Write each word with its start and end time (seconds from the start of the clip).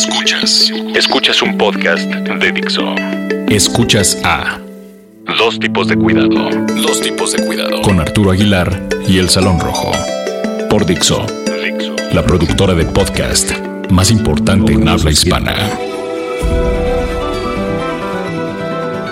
Escuchas. 0.00 0.72
Escuchas 0.94 1.42
un 1.42 1.58
podcast 1.58 2.08
de 2.10 2.52
Dixo. 2.52 2.94
Escuchas 3.50 4.18
a 4.24 4.58
Dos 5.36 5.60
tipos 5.60 5.88
de 5.88 5.96
cuidado. 5.96 6.48
Dos 6.86 7.02
tipos 7.02 7.32
de 7.32 7.44
cuidado. 7.44 7.82
Con 7.82 8.00
Arturo 8.00 8.30
Aguilar 8.30 8.88
y 9.06 9.18
El 9.18 9.28
Salón 9.28 9.60
Rojo. 9.60 9.92
Por 10.70 10.86
Dixo. 10.86 11.26
La 12.14 12.22
productora 12.22 12.72
de 12.72 12.86
podcast 12.86 13.52
más 13.90 14.10
importante 14.10 14.72
en 14.72 14.88
habla 14.88 15.10
hispana. 15.10 15.54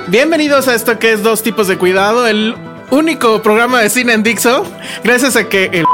Bienvenidos 0.06 0.68
a 0.68 0.74
esto 0.74 0.98
que 0.98 1.12
es 1.12 1.22
Dos 1.22 1.42
Tipos 1.42 1.68
de 1.68 1.76
Cuidado, 1.76 2.26
el 2.26 2.54
único 2.90 3.42
programa 3.42 3.82
de 3.82 3.90
cine 3.90 4.14
en 4.14 4.22
Dixo. 4.22 4.64
Gracias 5.04 5.36
a 5.36 5.50
que 5.50 5.66
el 5.66 5.84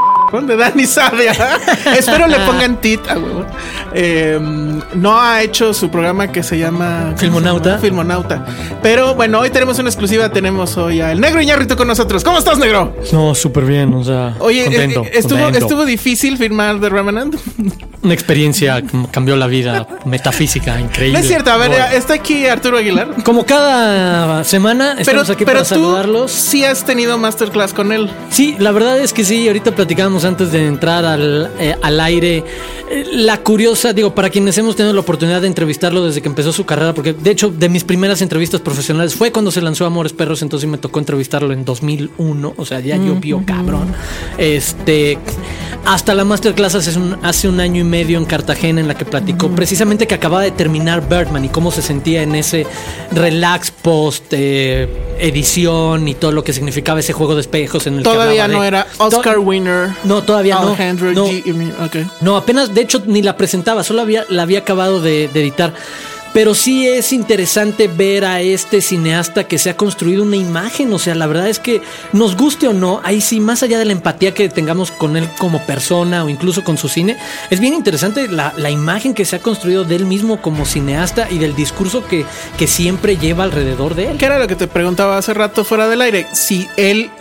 de 0.43 0.57
Dani 0.57 0.87
Sadia, 0.87 1.33
espero 1.99 2.27
le 2.27 2.37
pongan 2.41 2.81
tit 2.81 3.01
a 3.09 3.19
huevo. 3.19 3.47
Eh, 3.93 4.39
no 4.95 5.21
ha 5.21 5.43
hecho 5.43 5.73
su 5.73 5.89
programa 5.91 6.33
que 6.33 6.43
se 6.43 6.59
llama 6.59 7.15
Filmonauta. 7.17 7.79
Filmonauta. 7.79 8.45
Pero 8.83 9.15
bueno, 9.15 9.39
hoy 9.41 9.51
tenemos 9.51 9.79
una 9.79 9.89
exclusiva. 9.89 10.29
Tenemos 10.31 10.77
hoy 10.77 11.01
al 11.01 11.21
negro 11.21 11.41
Iñárritu 11.41 11.77
con 11.77 11.87
nosotros. 11.87 12.25
¿Cómo 12.25 12.39
estás, 12.39 12.59
negro? 12.59 12.95
No, 13.13 13.35
súper 13.35 13.65
bien, 13.65 13.95
o 13.95 14.03
sea, 14.03 14.35
Oye, 14.41 14.65
contento, 14.65 15.05
eh, 15.05 15.11
estuvo, 15.15 15.41
contento. 15.43 15.67
estuvo 15.67 15.85
difícil 15.85 16.37
firmar 16.37 16.81
The 16.81 16.89
Revenant. 16.89 17.37
Una 18.03 18.13
experiencia 18.15 18.83
cambió 19.11 19.37
la 19.37 19.47
vida, 19.47 19.87
metafísica, 20.05 20.79
increíble. 20.81 21.19
No 21.19 21.19
es 21.21 21.29
cierto, 21.29 21.51
a 21.53 21.57
ver, 21.57 21.69
Bueno, 21.71 21.85
está 21.95 22.15
aquí 22.15 22.47
Arturo 22.47 22.79
Aguilar. 22.79 23.23
Como 23.25 23.47
cada 23.47 24.45
semana, 24.45 24.97
Pero, 25.05 25.23
aquí 25.23 25.45
pero 25.45 25.47
para 25.47 25.61
tú 25.61 25.65
saludarlos. 25.67 26.31
sí 26.31 26.65
has 26.65 26.85
tenido 26.85 27.17
masterclass 27.17 27.73
con 27.73 27.93
él. 27.93 28.11
Sí, 28.31 28.57
la 28.59 28.73
verdad 28.73 28.98
es 28.98 29.13
que 29.13 29.25
sí, 29.25 29.47
ahorita 29.47 29.71
platicábamos 30.25 30.41
antes 30.41 30.53
de 30.53 30.67
entrar 30.67 31.05
al, 31.05 31.50
eh, 31.58 31.75
al 31.83 32.00
aire. 32.00 32.39
eh, 32.91 33.05
la 33.12 33.39
curiosa, 33.39 33.92
digo, 33.92 34.14
para 34.14 34.28
quienes 34.30 34.56
hemos 34.58 34.77
tenido 34.77 34.92
la 34.94 35.00
oportunidad 35.00 35.41
de 35.41 35.47
entrevistarlo 35.47 36.05
desde 36.05 36.20
que 36.22 36.28
empezó 36.28 36.53
su 36.53 36.64
carrera, 36.67 36.92
porque 36.94 37.12
de 37.12 37.30
hecho 37.30 37.48
de 37.51 37.68
mis 37.68 37.83
primeras 37.85 38.20
entrevistas 38.23 38.61
profesionales 38.61 39.14
fue 39.14 39.33
cuando 39.33 39.51
se 39.51 39.61
lanzó 39.63 39.86
Amores 39.86 40.13
Perros, 40.13 40.42
entonces 40.42 40.68
me 40.68 40.79
tocó 40.79 40.98
entrevistarlo 40.98 41.52
en 41.52 41.64
2001, 41.64 42.55
o 42.57 42.64
sea, 42.64 42.80
ya 42.80 42.96
llovió 42.96 43.42
cabrón. 43.46 43.89
Este, 44.39 45.18
hasta 45.86 46.14
la 46.14 46.24
masterclass 46.24 46.74
hace 46.74 46.98
un, 46.98 47.17
hace 47.23 47.48
un 47.48 47.61
año 47.61 47.80
y 47.80 47.84
medio 47.84 48.18
en 48.18 48.24
Cartagena 48.27 48.80
en 48.80 48.89
la 48.89 48.95
que 48.96 49.05
platicó 49.05 49.48
precisamente 49.51 50.07
que 50.07 50.14
acababa 50.14 50.42
de 50.42 50.51
terminar 50.51 51.08
Birdman 51.08 51.45
y 51.45 51.48
cómo 51.48 51.70
se 51.70 51.83
sentía 51.83 52.23
en 52.23 52.34
ese 52.34 52.67
relax 53.13 53.70
post 53.70 54.24
eh, 54.33 54.89
edición 55.18 56.07
y 56.08 56.14
todo 56.14 56.33
lo 56.33 56.42
que 56.45 56.52
significaba 56.52 57.01
ese 57.01 57.13
juego 57.13 57.34
de 57.34 57.40
espejos 57.42 57.86
en 57.86 57.95
el 57.95 57.98
que 58.01 58.05
Todavía 58.11 58.48
no 58.48 58.63
de- 58.63 58.68
era 58.68 58.86
Oscar 58.98 59.39
winner. 59.39 59.90
No, 60.05 60.14
todavía 60.23 60.57
no. 60.57 60.69
Alejandro 60.69 61.13
No. 61.13 61.27
G. 61.27 61.73
Ok. 61.85 61.97
No, 62.20 62.36
apenas, 62.36 62.75
de 62.75 62.80
hecho, 62.80 63.02
ni 63.07 63.23
la 63.23 63.36
presentaba, 63.36 63.85
solo 63.85 64.02
había, 64.02 64.25
la 64.29 64.42
había 64.42 64.61
acabado 64.61 65.01
de, 65.01 65.29
de 65.33 65.41
editar. 65.41 65.73
Pero 66.33 66.57
sí 66.57 66.89
es 66.89 67.13
interesante 67.13 67.86
ver 67.86 68.25
a 68.25 68.41
este 68.41 68.80
cineasta 68.80 69.45
que 69.45 69.57
se 69.57 69.70
ha 69.70 69.77
construido 69.77 70.25
una 70.25 70.35
imagen. 70.35 70.92
O 70.92 70.98
sea, 70.98 71.14
la 71.14 71.29
verdad 71.29 71.48
es 71.48 71.61
que 71.61 71.80
nos 72.13 72.36
guste 72.36 72.67
o 72.67 72.73
no, 72.73 73.01
ahí 73.05 73.20
sí, 73.20 73.39
más 73.39 73.63
allá 73.63 73.79
de 73.79 73.85
la 73.85 73.92
empatía 73.92 74.35
que 74.35 74.48
tengamos 74.48 74.91
con 74.91 75.17
él 75.17 75.29
como 75.39 75.64
persona 75.64 76.25
o 76.25 76.29
incluso 76.29 76.64
con 76.64 76.77
su 76.77 76.89
cine, 76.89 77.17
es 77.51 77.61
bien 77.61 77.73
interesante 77.73 78.27
la, 78.27 78.52
la 78.57 78.70
imagen 78.70 79.14
que 79.14 79.25
se 79.25 79.36
ha 79.36 79.39
construido 79.39 79.85
de 79.85 79.95
él 79.95 80.07
mismo 80.07 80.42
como 80.42 80.67
cineasta 80.67 81.29
y 81.31 81.39
del 81.39 81.55
discurso 81.55 82.05
que, 82.05 82.27
que 82.58 82.67
siempre 82.67 83.17
lleva 83.17 83.45
alrededor 83.45 83.95
de 83.95 84.11
él. 84.11 84.19
¿Qué 84.19 84.25
era 84.25 84.41
lo 84.41 84.48
que 84.48 84.57
te 84.57 84.67
preguntaba 84.67 85.17
hace 85.17 85.35
rato 85.35 85.63
fuera 85.63 85.86
del 85.89 86.02
aire? 86.02 86.27
Si 86.33 86.67
él 86.77 87.13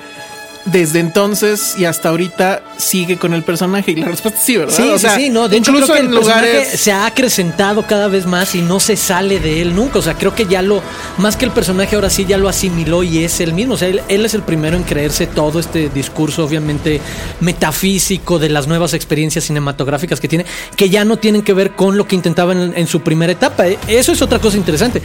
desde 0.66 1.00
entonces 1.00 1.76
y 1.78 1.86
hasta 1.86 2.10
ahorita 2.10 2.64
sigue 2.78 3.18
con 3.18 3.34
el 3.34 3.44
personaje 3.44 3.92
y 3.92 3.96
la 3.96 4.08
respuesta 4.08 4.40
es 4.40 4.46
sí, 4.46 4.58
¿verdad? 4.58 4.76
Sí, 4.76 4.84
O 4.84 5.00
sea, 5.00 5.16
sí, 5.16 5.24
sí, 5.24 5.30
no. 5.30 5.50
De 5.50 5.58
hecho, 5.58 5.72
incluso 5.72 5.94
creo 5.94 6.02
que 6.02 6.08
en 6.08 6.14
el 6.14 6.20
personaje 6.20 6.54
lugares 6.54 6.80
se 6.80 6.92
ha 6.92 7.06
acrecentado 7.06 7.84
cada 7.84 8.08
vez 8.08 8.26
más 8.26 8.56
y 8.56 8.62
no 8.62 8.80
se 8.80 8.96
sale 8.96 9.40
de 9.40 9.62
él 9.62 9.76
nunca. 9.76 10.00
O 10.00 10.02
sea, 10.02 10.14
creo 10.16 10.36
que 10.36 10.46
ya 10.46 10.62
lo, 10.62 10.82
más 11.18 11.36
que 11.36 11.46
el 11.46 11.52
personaje 11.52 11.96
ahora 11.96 12.10
sí 12.10 12.26
ya 12.26 12.38
lo 12.38 12.48
asimiló 12.50 13.04
y 13.04 13.24
es 13.24 13.40
el 13.40 13.54
mismo. 13.54 13.76
O 13.76 13.78
sea, 13.78 13.88
él, 13.88 14.02
él 14.08 14.26
es 14.26 14.34
el 14.34 14.44
primero 14.44 14.78
en 14.78 14.84
creerse 14.84 15.28
todo 15.28 15.60
este 15.60 15.90
discurso, 15.90 16.44
obviamente, 16.46 17.02
metafísico 17.40 18.40
de 18.40 18.50
las 18.50 18.68
nuevas 18.68 18.94
experiencias 18.94 19.46
cinematográficas 19.46 20.20
que 20.20 20.28
tiene, 20.28 20.46
que 20.76 20.90
ya 20.90 21.06
no 21.06 21.18
tienen 21.18 21.42
que 21.42 21.54
ver 21.54 21.72
con 21.72 21.98
lo 21.98 22.08
que 22.08 22.16
intentaba 22.16 22.54
en, 22.54 22.74
en 22.76 22.88
su 22.88 23.02
primera 23.02 23.32
etapa. 23.32 23.68
Eh, 23.68 23.78
Eso 23.88 24.12
es 24.12 24.22
otra 24.22 24.40
cosa 24.40 24.58
interesante. 24.58 25.02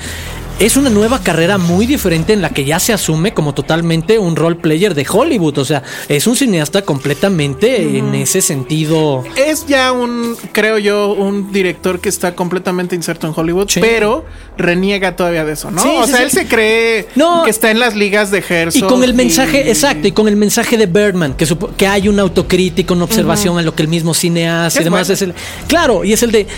Es 0.59 0.77
una 0.77 0.91
nueva 0.91 1.21
carrera 1.23 1.57
muy 1.57 1.87
diferente 1.87 2.33
en 2.33 2.43
la 2.43 2.51
que 2.51 2.65
ya 2.65 2.81
se 2.81 2.93
asume 2.93 3.33
como 3.33 3.55
totalmente 3.55 4.19
un 4.19 4.35
role 4.35 4.57
player 4.57 4.93
de 4.93 5.07
Hollywood. 5.09 5.57
O 5.59 5.65
sea, 5.65 5.85
es 6.09 6.27
un 6.27 6.35
cineasta 6.35 6.83
completamente 6.83 7.97
en 7.99 8.13
ese 8.17 8.41
sentido. 8.43 9.23
es 9.37 9.67
ya 9.69 9.93
un, 9.93 10.35
creo 10.51 10.79
yo, 10.79 11.13
un 11.13 11.53
director 11.53 12.01
que 12.01 12.09
está 12.09 12.35
completamente 12.35 12.97
inserto 12.97 13.29
en 13.29 13.35
Hollywood, 13.37 13.69
Sí. 13.69 13.79
pero 13.81 14.25
reniega 14.57 15.15
todavía 15.15 15.45
de 15.45 15.53
eso, 15.53 15.71
¿no? 15.71 15.81
Sí, 15.81 15.91
o 15.97 16.07
sí, 16.07 16.11
sea, 16.13 16.23
él 16.25 16.31
se 16.33 16.49
cree 16.49 17.07
No. 17.15 17.45
que 17.45 17.51
está 17.51 17.71
en 17.71 17.79
las 17.79 17.95
ligas 17.95 18.33
de 18.33 18.39
Herzog. 18.49 18.83
Y 18.83 18.87
con 18.89 19.05
el 19.05 19.15
mensaje, 19.15 19.63
y- 19.65 19.69
exacto, 19.69 20.09
y 20.09 20.13
con 20.13 20.27
el 20.27 20.35
mensaje 20.35 20.77
de 20.77 20.87
Birdman, 20.87 21.35
que, 21.35 21.47
supo- 21.47 21.71
que 21.77 21.87
hay 21.87 22.09
una 22.09 22.23
autocrítica, 22.23 22.95
una 22.95 23.05
observación 23.05 23.59
a 23.59 23.63
lo 23.63 23.77
que 23.77 23.83
el 23.85 23.89
mismo 23.89 24.13
cine 24.13 24.49
hace 24.51 24.81
y 24.81 24.85
demás. 24.85 25.07
bueno. 25.07 25.15
Es 25.15 25.23
el, 25.23 25.35
claro, 25.69 26.03
y 26.03 26.13
es 26.15 26.23
el 26.25 26.33
de. 26.33 26.49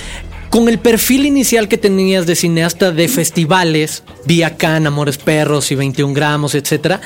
Con 0.51 0.69
el 0.69 0.81
perfil 0.81 1.27
inicial 1.27 1.69
que 1.69 1.79
tenías 1.79 2.27
de 2.27 2.35
cineasta 2.35 2.91
de 2.91 3.07
festivales, 3.07 4.03
Vía 4.27 4.57
Can, 4.57 4.85
Amores 4.85 5.17
Perros 5.17 5.71
y 5.71 5.77
21 5.77 6.13
gramos, 6.13 6.57
etcétera, 6.57 7.01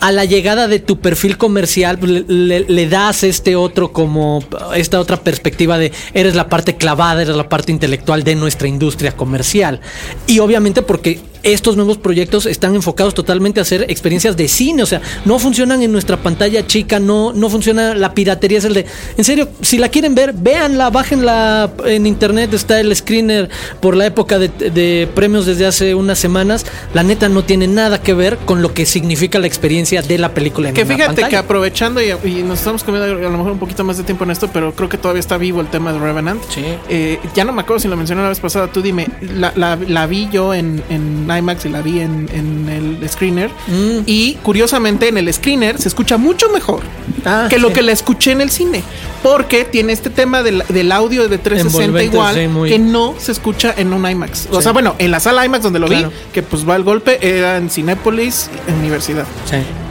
a 0.00 0.12
la 0.12 0.24
llegada 0.24 0.66
de 0.66 0.78
tu 0.78 0.98
perfil 0.98 1.36
comercial 1.36 1.98
pues, 1.98 2.10
le, 2.10 2.24
le- 2.28 2.60
le 2.66 2.88
das 2.88 3.22
este 3.22 3.54
otro 3.54 3.92
como 3.92 4.42
esta 4.74 4.98
otra 4.98 5.18
perspectiva 5.20 5.76
de 5.76 5.92
eres 6.14 6.34
la 6.34 6.48
parte 6.48 6.76
clavada, 6.76 7.20
eres 7.20 7.36
la 7.36 7.50
parte 7.50 7.70
intelectual 7.70 8.24
de 8.24 8.34
nuestra 8.34 8.66
industria 8.66 9.12
comercial. 9.12 9.80
Y 10.26 10.38
obviamente 10.38 10.80
porque 10.80 11.20
estos 11.46 11.76
nuevos 11.76 11.96
proyectos 11.98 12.44
están 12.46 12.74
enfocados 12.74 13.14
totalmente 13.14 13.60
a 13.60 13.62
hacer 13.62 13.86
experiencias 13.88 14.36
de 14.36 14.48
cine, 14.48 14.82
o 14.82 14.86
sea, 14.86 15.00
no 15.24 15.38
funcionan 15.38 15.80
en 15.82 15.92
nuestra 15.92 16.16
pantalla 16.16 16.66
chica, 16.66 16.98
no, 16.98 17.32
no 17.32 17.48
funciona 17.48 17.94
la 17.94 18.14
piratería, 18.14 18.58
es 18.58 18.64
el 18.64 18.74
de, 18.74 18.86
en 19.16 19.24
serio, 19.24 19.48
si 19.62 19.78
la 19.78 19.88
quieren 19.88 20.14
ver, 20.14 20.32
véanla, 20.32 20.90
bájenla 20.90 21.70
en 21.86 22.06
internet, 22.06 22.52
está 22.52 22.80
el 22.80 22.94
screener 22.94 23.48
por 23.80 23.96
la 23.96 24.06
época 24.06 24.38
de, 24.38 24.48
de 24.48 25.08
premios 25.14 25.46
desde 25.46 25.66
hace 25.66 25.94
unas 25.94 26.18
semanas, 26.18 26.66
la 26.94 27.02
neta 27.02 27.28
no 27.28 27.44
tiene 27.44 27.68
nada 27.68 28.02
que 28.02 28.12
ver 28.14 28.36
con 28.38 28.60
lo 28.62 28.74
que 28.74 28.84
significa 28.86 29.38
la 29.38 29.46
experiencia 29.46 30.02
de 30.02 30.18
la 30.18 30.34
película 30.34 30.68
en 30.68 30.74
Que 30.74 30.82
una 30.82 30.94
fíjate 30.94 31.28
que 31.28 31.36
aprovechando 31.36 32.00
y, 32.02 32.10
y 32.28 32.42
nos 32.42 32.58
estamos 32.58 32.82
comiendo 32.82 33.10
a 33.26 33.30
lo 33.30 33.38
mejor 33.38 33.52
un 33.52 33.58
poquito 33.58 33.84
más 33.84 33.96
de 33.98 34.02
tiempo 34.04 34.24
en 34.24 34.32
esto, 34.32 34.50
pero 34.52 34.74
creo 34.74 34.88
que 34.88 34.98
todavía 34.98 35.20
está 35.20 35.36
vivo 35.38 35.60
el 35.60 35.68
tema 35.68 35.92
de 35.92 35.98
Revenant. 36.00 36.42
Sí. 36.52 36.64
Eh, 36.88 37.18
ya 37.34 37.44
no 37.44 37.52
me 37.52 37.60
acuerdo 37.62 37.80
si 37.80 37.88
lo 37.88 37.96
mencioné 37.96 38.22
la 38.22 38.28
vez 38.30 38.40
pasada, 38.40 38.66
tú 38.66 38.82
dime, 38.82 39.06
la, 39.20 39.52
la- 39.56 39.76
la 39.86 40.06
vi 40.06 40.28
yo 40.32 40.54
en, 40.54 40.82
en 40.90 41.30
IMAX 41.38 41.64
y 41.66 41.68
la 41.68 41.82
vi 41.82 42.00
en, 42.00 42.28
en 42.32 42.68
el 43.00 43.08
screener. 43.08 43.50
Mm. 43.68 44.00
Y 44.06 44.34
curiosamente 44.42 45.08
en 45.08 45.18
el 45.18 45.32
screener 45.32 45.78
se 45.78 45.88
escucha 45.88 46.16
mucho 46.16 46.48
mejor 46.50 46.80
Ah, 47.24 47.46
que 47.50 47.58
lo 47.58 47.72
que 47.72 47.82
la 47.82 47.92
escuché 47.92 48.32
en 48.32 48.40
el 48.40 48.50
cine. 48.50 48.82
Porque 49.22 49.64
tiene 49.64 49.92
este 49.92 50.10
tema 50.10 50.42
del, 50.42 50.62
del 50.68 50.92
audio 50.92 51.28
de 51.28 51.38
360 51.38 51.84
Envolvente, 51.84 52.14
igual 52.16 52.34
sí, 52.36 52.48
muy- 52.48 52.68
que 52.70 52.78
no 52.78 53.14
se 53.18 53.32
escucha 53.32 53.74
en 53.76 53.92
un 53.92 54.08
IMAX. 54.08 54.48
O 54.52 54.62
sea, 54.62 54.72
bueno, 54.72 54.94
en 54.98 55.10
la 55.10 55.18
sala 55.20 55.44
IMAX 55.44 55.64
donde 55.64 55.78
lo 55.80 55.86
Claro. 55.88 56.10
vi, 56.10 56.14
que 56.32 56.42
pues 56.42 56.68
va 56.68 56.76
el 56.76 56.84
golpe, 56.84 57.18
era 57.20 57.56
en 57.56 57.68
Cinépolis, 57.70 58.48
en 58.68 58.74
Universidad 58.76 59.26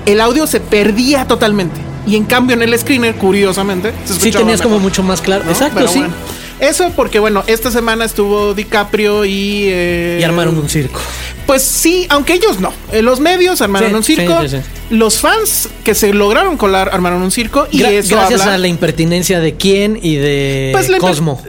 el 0.05 0.21
audio 0.21 0.45
se 0.45 0.59
perdía 0.59 1.25
totalmente. 1.27 1.81
Y 2.05 2.15
en 2.15 2.25
cambio 2.25 2.55
en 2.55 2.61
el 2.61 2.77
screener, 2.77 3.15
curiosamente, 3.15 3.91
se 4.05 4.13
Sí 4.13 4.31
tenías 4.31 4.61
como 4.61 4.77
mucho 4.77 5.01
más 5.01 5.19
claro. 5.21 5.43
¿no? 5.43 5.49
Exacto, 5.51 5.77
Pero 5.77 5.87
sí. 5.87 5.97
bueno. 5.99 6.13
Eso 6.59 6.91
porque, 6.95 7.17
bueno, 7.19 7.43
esta 7.47 7.71
semana 7.71 8.05
estuvo 8.05 8.53
DiCaprio 8.53 9.25
y... 9.25 9.63
eh, 9.65 10.19
Y 10.21 10.23
armaron 10.23 10.57
un 10.59 10.69
circo. 10.69 11.01
Pues 11.45 11.61
sí, 11.61 12.05
aunque 12.09 12.33
ellos 12.33 12.59
no. 12.59 12.73
Eh, 12.91 13.01
Los 13.01 13.19
medios 13.19 13.61
armaron 13.61 13.89
Sí, 13.89 13.95
un 13.95 14.03
circo. 14.03 14.41
sí, 14.41 14.49
sí, 14.49 14.57
sí. 14.57 14.63
Los 14.95 15.19
fans 15.19 15.69
que 15.83 15.93
se 15.95 16.13
lograron 16.13 16.57
colar 16.57 16.89
armaron 16.91 17.21
un 17.21 17.31
circo. 17.31 17.67
Y 17.71 17.79
Gra- 17.79 17.89
eso 17.91 18.15
gracias 18.15 18.41
habla- 18.41 18.55
a 18.55 18.57
la 18.57 18.67
impertinencia 18.67 19.39
de 19.39 19.55
quién 19.55 19.99
y 20.01 20.15
de 20.15 20.69
Pues 20.73 20.89
Cosmo. 20.99 21.41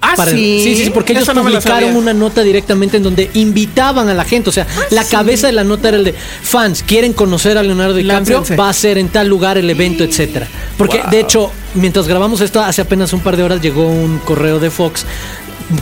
Ah, 0.00 0.12
Para- 0.14 0.30
sí. 0.30 0.60
sí, 0.62 0.84
sí, 0.84 0.90
porque 0.90 1.14
ellos 1.14 1.26
no 1.34 1.42
publicaron 1.42 1.96
una 1.96 2.12
nota 2.12 2.42
directamente 2.42 2.98
en 2.98 3.02
donde 3.02 3.30
invitaban 3.34 4.08
a 4.08 4.14
la 4.14 4.24
gente. 4.24 4.50
O 4.50 4.52
sea, 4.52 4.66
Ah, 4.68 4.82
la 4.90 5.04
cabeza 5.04 5.46
de 5.48 5.52
la 5.52 5.64
nota 5.64 5.88
era 5.88 5.96
el 5.96 6.04
de 6.04 6.12
fans, 6.12 6.84
quieren 6.86 7.12
conocer 7.12 7.56
a 7.58 7.62
Leonardo 7.62 7.94
DiCaprio, 7.94 8.36
Láncense. 8.38 8.56
va 8.56 8.68
a 8.68 8.72
ser 8.72 8.98
en 8.98 9.08
tal 9.08 9.26
lugar 9.26 9.58
el 9.58 9.68
evento, 9.70 10.04
etcétera. 10.04 10.46
Porque 10.76 11.02
de 11.10 11.18
hecho, 11.20 11.50
mientras 11.74 12.06
grabamos 12.06 12.40
esto, 12.40 12.60
hace 12.60 12.82
apenas 12.82 13.12
un 13.14 13.20
par 13.20 13.36
de 13.36 13.42
horas 13.44 13.60
llegó 13.60 13.88
un 13.88 14.18
correo 14.18 14.60
de 14.60 14.70
Fox 14.70 15.06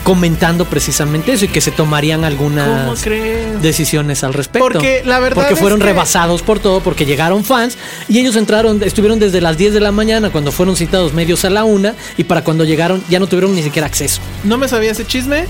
comentando 0.03 0.65
precisamente 0.65 1.33
eso 1.33 1.45
y 1.45 1.49
que 1.49 1.61
se 1.61 1.71
tomarían 1.71 2.21
¿Cómo 2.21 2.27
algunas 2.27 3.05
decisiones 3.63 4.25
al 4.25 4.35
respecto. 4.35 4.67
Porque 4.67 5.03
la 5.05 5.19
verdad 5.21 5.37
Porque 5.37 5.55
es 5.55 5.61
fueron 5.61 5.79
que- 5.79 5.87
rebasados 5.87 6.43
por 6.43 6.59
todo, 6.61 6.81
porque 6.81 7.05
llegaron 7.07 7.45
fans 7.45 7.77
y 8.09 8.19
ellos 8.19 8.37
entraron, 8.37 8.83
estuvieron 8.83 9.19
desde 9.19 9.41
las 9.41 9.57
10 9.57 9.75
de 9.75 9.81
la 9.81 9.93
mañana 9.93 10.31
cuando 10.31 10.53
fueron 10.53 10.77
citados 10.77 11.13
medios 11.13 11.45
a 11.45 11.51
la 11.51 11.65
una 11.65 11.95
y 12.17 12.25
para 12.25 12.43
cuando 12.43 12.65
llegaron 12.65 13.03
ya 13.09 13.19
no 13.19 13.27
tuvieron 13.27 13.55
ni 13.55 13.63
siquiera 13.63 13.87
acceso. 13.87 14.21
No 14.45 14.59
me 14.59 14.69
sabía 14.69 14.93
ese 14.93 15.07
chisme. 15.07 15.47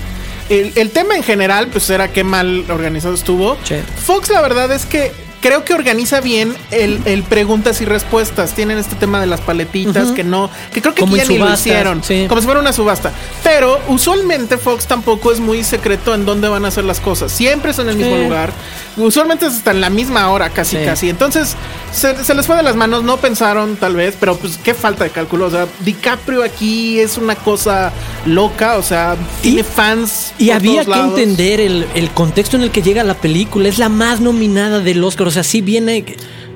El, 0.49 0.73
el 0.75 0.91
tema 0.91 1.15
en 1.15 1.23
general, 1.23 1.69
pues 1.69 1.89
era 1.89 2.09
qué 2.11 2.23
mal 2.23 2.65
organizado 2.69 3.15
estuvo. 3.15 3.57
Fox, 4.05 4.29
la 4.29 4.41
verdad 4.41 4.71
es 4.71 4.85
que 4.85 5.11
creo 5.45 5.63
que 5.63 5.75
organiza 5.75 6.21
bien 6.21 6.55
el, 6.71 6.99
el 7.05 7.21
preguntas 7.21 7.79
y 7.79 7.85
respuestas. 7.85 8.53
Tienen 8.55 8.79
este 8.79 8.95
tema 8.95 9.21
de 9.21 9.27
las 9.27 9.41
paletitas 9.41 10.11
que 10.11 10.23
no, 10.23 10.49
que 10.73 10.81
creo 10.81 10.95
que 10.95 11.01
Como 11.01 11.15
ya 11.15 11.25
ni 11.25 11.37
lo 11.37 11.53
hicieron. 11.53 12.03
sí. 12.03 12.25
Como 12.27 12.41
si 12.41 12.45
fuera 12.45 12.59
una 12.59 12.73
subasta. 12.73 13.11
Pero 13.43 13.79
usualmente 13.87 14.57
Fox 14.57 14.87
tampoco 14.87 15.31
es 15.31 15.39
muy 15.39 15.63
secreto 15.63 16.15
en 16.15 16.25
dónde 16.25 16.47
van 16.49 16.65
a 16.65 16.69
hacer 16.69 16.83
las 16.83 16.99
cosas. 16.99 17.31
Siempre 17.31 17.69
es 17.69 17.77
en 17.77 17.89
el 17.89 17.95
mismo 17.97 18.17
lugar. 18.17 18.51
Usualmente 18.97 19.45
es 19.45 19.53
hasta 19.53 19.69
en 19.69 19.81
la 19.81 19.91
misma 19.91 20.31
hora, 20.31 20.49
casi, 20.49 20.77
Sí. 20.77 20.83
casi. 20.83 21.09
Entonces, 21.09 21.55
se, 21.93 22.23
se 22.23 22.33
les 22.33 22.47
fue 22.47 22.55
de 22.55 22.63
las 22.63 22.75
manos. 22.75 23.03
No 23.03 23.17
pensaron, 23.17 23.75
tal 23.75 23.95
vez, 23.95 24.15
pero 24.19 24.35
pues 24.37 24.57
qué 24.57 24.73
falta 24.73 25.03
de 25.03 25.11
cálculo. 25.11 25.45
O 25.45 25.51
sea, 25.51 25.67
DiCaprio 25.81 26.43
aquí 26.43 26.99
es 26.99 27.19
una 27.19 27.35
cosa 27.35 27.93
loca. 28.25 28.77
O 28.77 28.83
sea, 28.83 29.15
tiene 29.41 29.63
fans. 29.63 30.33
Y 30.37 30.47
por 30.47 30.55
había 30.55 30.71
todos 30.71 30.85
que 30.85 30.91
lados. 30.91 31.19
entender 31.19 31.59
el, 31.59 31.85
el 31.95 32.09
contexto 32.11 32.57
en 32.57 32.63
el 32.63 32.71
que 32.71 32.81
llega 32.81 33.03
la 33.03 33.15
película. 33.15 33.69
Es 33.69 33.77
la 33.77 33.89
más 33.89 34.21
nominada 34.21 34.79
del 34.79 35.03
Oscar. 35.03 35.27
O 35.27 35.31
sea, 35.31 35.43
sí 35.43 35.61
viene 35.61 36.03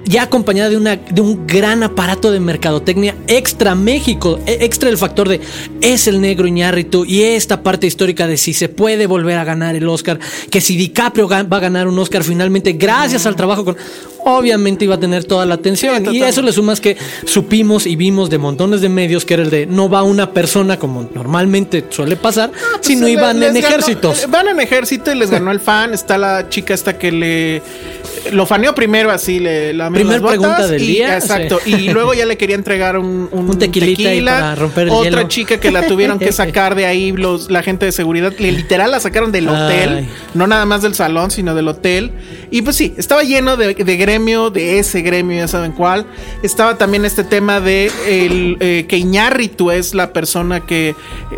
ya 0.06 0.24
acompañada 0.24 0.70
de, 0.70 0.78
una, 0.78 0.96
de 0.96 1.22
un 1.22 1.46
gran 1.46 1.84
aparato 1.84 2.32
de 2.32 2.40
mercadotecnia 2.40 3.16
extra 3.28 3.76
México, 3.76 4.40
e- 4.46 4.60
extra 4.62 4.90
el 4.90 4.98
factor 4.98 5.28
de 5.28 5.42
es 5.82 6.08
el 6.08 6.22
negro 6.22 6.48
Iñárritu 6.48 7.06
y 7.06 7.22
esta 7.22 7.62
parte 7.62 7.86
histórica 7.86 8.26
de 8.26 8.38
si 8.38 8.54
se 8.54 8.70
puede 8.70 9.08
volver 9.08 9.38
a 9.38 9.44
ganar 9.44 9.76
el 9.76 9.88
Oscar, 9.88 10.18
que 10.50 10.62
si 10.62 10.78
DiCaprio 10.78 11.28
va 11.28 11.38
a 11.40 11.60
ganar 11.60 11.88
un 11.88 12.00
Oscar 12.00 12.24
finalmente 12.24 12.74
gracias 12.74 13.26
al 13.26 13.36
trabajo 13.36 13.66
con... 13.66 13.78
Obviamente 14.26 14.86
iba 14.86 14.96
a 14.96 15.00
tener 15.00 15.24
toda 15.24 15.46
la 15.46 15.56
atención. 15.56 16.06
Sí, 16.06 16.18
y 16.18 16.24
eso 16.24 16.42
le 16.42 16.52
sumas 16.52 16.80
que 16.82 16.98
supimos 17.26 17.86
y 17.86 17.96
vimos 17.96 18.30
de 18.30 18.38
montones 18.38 18.82
de 18.82 18.90
medios 18.90 19.26
que 19.26 19.34
era 19.36 19.44
el 19.44 19.50
de 19.50 19.66
no 19.66 19.90
va 19.90 20.04
una 20.04 20.32
persona 20.34 20.78
como 20.78 21.10
normalmente 21.14 21.86
suele 21.90 22.16
pasar, 22.16 22.52
Pues 22.52 22.88
sino 22.88 23.08
iban 23.08 23.42
en 23.42 23.54
ganó- 23.54 23.58
ejércitos. 23.60 24.24
eh, 24.24 24.28
van 24.30 24.48
en 24.48 24.60
ejército 24.60 25.12
y 25.12 25.16
les 25.16 25.30
ganó 25.32 25.52
el 25.52 25.60
fan. 25.60 25.94
Está 25.94 26.18
la 26.18 26.50
chica 26.50 26.74
esta 26.74 26.98
que 26.98 27.12
le 27.12 27.62
lo 28.34 28.46
faneó 28.46 28.76
primero 28.76 29.12
así, 29.12 29.40
le 29.40 29.74
la 29.74 29.90
Primer 29.90 30.22
pregunta 30.22 30.68
del 30.68 30.82
día, 30.82 31.16
Exacto. 31.18 31.60
sí. 31.64 31.74
Y 31.74 31.90
luego 31.90 32.14
ya 32.14 32.26
le 32.26 32.38
quería 32.38 32.56
entregar 32.56 32.98
un, 32.98 33.30
un, 33.32 33.50
Un 33.50 33.58
tequilita 33.60 34.10
ahí 34.10 34.22
para 34.22 34.56
romper 34.56 34.88
el 34.88 34.94
Otra 34.94 35.10
hielo. 35.22 35.28
chica 35.28 35.60
que 35.60 35.72
la 35.72 35.88
tuvieron 35.88 36.20
que 36.20 36.32
sacar 36.34 36.76
de 36.76 36.86
ahí 36.86 37.12
los, 37.14 37.50
la 37.50 37.64
gente 37.64 37.86
de 37.86 37.92
seguridad. 37.92 38.34
Literal 38.38 38.92
la 38.92 39.00
sacaron 39.00 39.32
del 39.32 39.48
hotel. 39.48 40.08
No 40.34 40.46
nada 40.48 40.66
más 40.66 40.82
del 40.82 40.94
salón, 40.96 41.32
sino 41.32 41.56
del 41.56 41.68
hotel. 41.70 42.12
Y 42.52 42.62
pues 42.62 42.76
sí, 42.76 42.94
estaba 42.98 43.24
lleno 43.24 43.56
de, 43.58 43.74
de 43.74 43.98
gremio, 43.98 44.19
de 44.20 44.80
ese 44.80 45.02
gremio, 45.02 45.38
ya 45.38 45.48
saben 45.48 45.72
cuál. 45.72 46.06
Estaba 46.44 46.78
también 46.78 47.06
este 47.06 47.24
tema 47.24 47.60
de 47.60 47.92
el, 48.08 48.58
eh, 48.60 48.86
que 48.88 48.98
Iñárritu 48.98 49.72
es 49.72 49.94
la 49.94 50.12
persona 50.12 50.60
que 50.62 50.96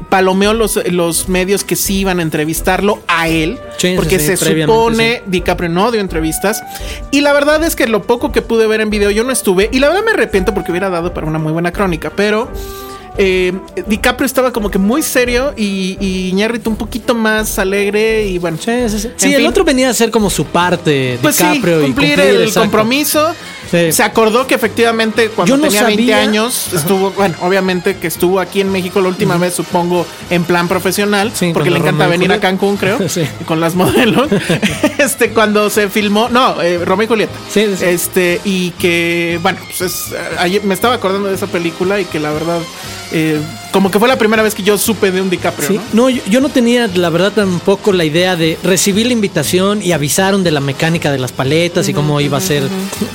palomeó 0.10 0.54
los, 0.54 0.80
los 0.92 1.30
medios 1.30 1.63
que 1.63 1.75
sí 1.75 2.00
iban 2.00 2.19
a 2.19 2.22
entrevistarlo 2.24 3.00
a 3.07 3.28
él. 3.28 3.60
Sí, 3.78 3.94
porque 3.95 4.19
sí, 4.19 4.36
sí, 4.36 4.38
se 4.38 4.62
supone 4.62 5.22
DiCaprio 5.28 5.69
no 5.69 5.92
dio 5.92 6.01
entrevistas. 6.01 6.63
Y 7.12 7.22
la 7.22 7.33
verdad 7.33 7.63
es 7.63 7.75
que 7.75 7.88
lo 7.88 8.04
poco 8.04 8.31
que 8.31 8.42
pude 8.42 8.68
ver 8.68 8.81
en 8.81 8.89
video 8.89 9.12
yo 9.12 9.24
no 9.24 9.31
estuve. 9.31 9.69
Y 9.72 9.80
la 9.80 9.89
verdad 9.89 10.04
me 10.04 10.12
arrepiento 10.12 10.54
porque 10.54 10.72
hubiera 10.72 10.89
dado 10.89 11.13
para 11.13 11.27
una 11.27 11.39
muy 11.39 11.54
buena 11.54 11.72
crónica. 11.72 12.12
Pero 12.16 12.50
eh, 13.18 13.54
DiCaprio 13.88 14.25
estaba 14.25 14.52
como 14.54 14.69
que 14.72 14.78
muy 14.80 15.02
serio 15.02 15.54
y, 15.58 15.98
y 16.00 16.31
un 16.69 16.75
poquito 16.75 17.13
más 17.16 17.60
alegre. 17.60 18.25
Y 18.28 18.38
bueno, 18.38 18.58
Sí, 18.58 18.72
sí, 18.90 19.00
sí. 19.00 19.08
En 19.08 19.13
Sí, 19.19 19.34
el 19.34 19.42
fin. 19.42 19.48
otro 19.50 19.63
venía 19.63 19.90
a 19.90 19.94
ser 19.94 20.12
como 20.12 20.30
su 20.30 20.46
parte, 20.46 21.18
pues 21.22 21.38
DiCaprio, 21.38 21.78
sí, 21.80 21.84
y 21.84 21.86
cumplir, 21.88 22.19
el 22.19 22.42
exacto. 22.42 22.62
compromiso. 22.62 23.34
Sí. 23.72 23.92
Se 23.94 24.04
acordó 24.04 24.46
que 24.48 24.56
efectivamente 24.56 25.30
cuando 25.30 25.56
no 25.58 25.64
tenía 25.64 25.84
20 25.86 26.04
sabía- 26.04 26.18
años 26.22 26.74
estuvo, 26.74 27.12
bueno, 27.12 27.36
obviamente 27.42 27.96
que 27.98 28.08
estuvo 28.08 28.40
aquí 28.42 28.60
en 28.62 28.72
México 28.72 29.00
la 29.02 29.08
última 29.08 29.38
vez, 29.38 29.54
supongo, 29.54 30.06
en 30.30 30.44
plan 30.44 30.68
profesional, 30.68 31.32
Sí, 31.34 31.52
porque 31.54 31.72
le 31.72 31.78
encanta 31.78 32.04
Romeo 32.04 32.10
venir 32.20 32.32
a. 32.34 32.40
Cancún, 32.42 32.76
creo, 32.78 33.00
Sí. 33.10 33.24
con 33.46 33.60
las 33.62 33.76
modelos. 33.76 34.28
este, 34.98 35.30
cuando 35.30 35.70
se 35.70 35.88
filmó, 35.90 36.28
no, 36.30 36.62
eh, 36.62 36.80
Romeo 36.84 37.06
y 37.06 37.08
Julieta. 37.08 37.34
Sí, 37.50 37.66
sí, 37.68 37.78
sí. 37.78 37.86
Este, 37.86 38.42
y 38.44 38.72
que, 38.72 39.40
bueno, 39.42 39.60
pues 39.66 39.82
es, 39.82 40.12
eh, 40.12 40.18
ayer 40.40 40.64
me 40.64 40.74
estaba 40.74 40.96
acordando 40.96 41.30
de 41.30 41.36
esa 41.36 41.48
película 41.48 42.00
y 42.00 42.06
que 42.06 42.20
la 42.20 42.32
verdad, 42.32 42.60
eh, 43.14 43.40
como 43.72 43.90
que 43.90 44.00
fue 44.00 44.08
la 44.08 44.18
primera 44.18 44.44
vez 44.44 44.54
que 44.54 44.64
yo 44.64 44.78
supe 44.78 45.12
de 45.12 45.22
un 45.22 45.30
DiCaprio, 45.30 45.68
Sí. 45.68 45.76
¿no? 45.94 46.04
No, 46.04 46.10
yo, 46.10 46.22
yo 46.30 46.42
no 46.42 46.50
tenía, 46.50 46.88
la 46.88 47.10
verdad, 47.10 47.32
tampoco 47.34 47.94
la 47.94 48.04
idea 48.06 48.36
de 48.36 48.58
recibir 48.64 49.06
la 49.08 49.14
invitación 49.14 49.82
y 49.82 49.92
avisaron 49.94 50.44
de 50.44 50.52
la 50.52 50.60
mecánica 50.60 51.12
de 51.12 51.20
las 51.20 51.32
paletas 51.32 51.88
y 51.88 51.94
cómo 51.94 52.20
iba 52.22 52.38
a 52.38 52.42
ser 52.42 52.64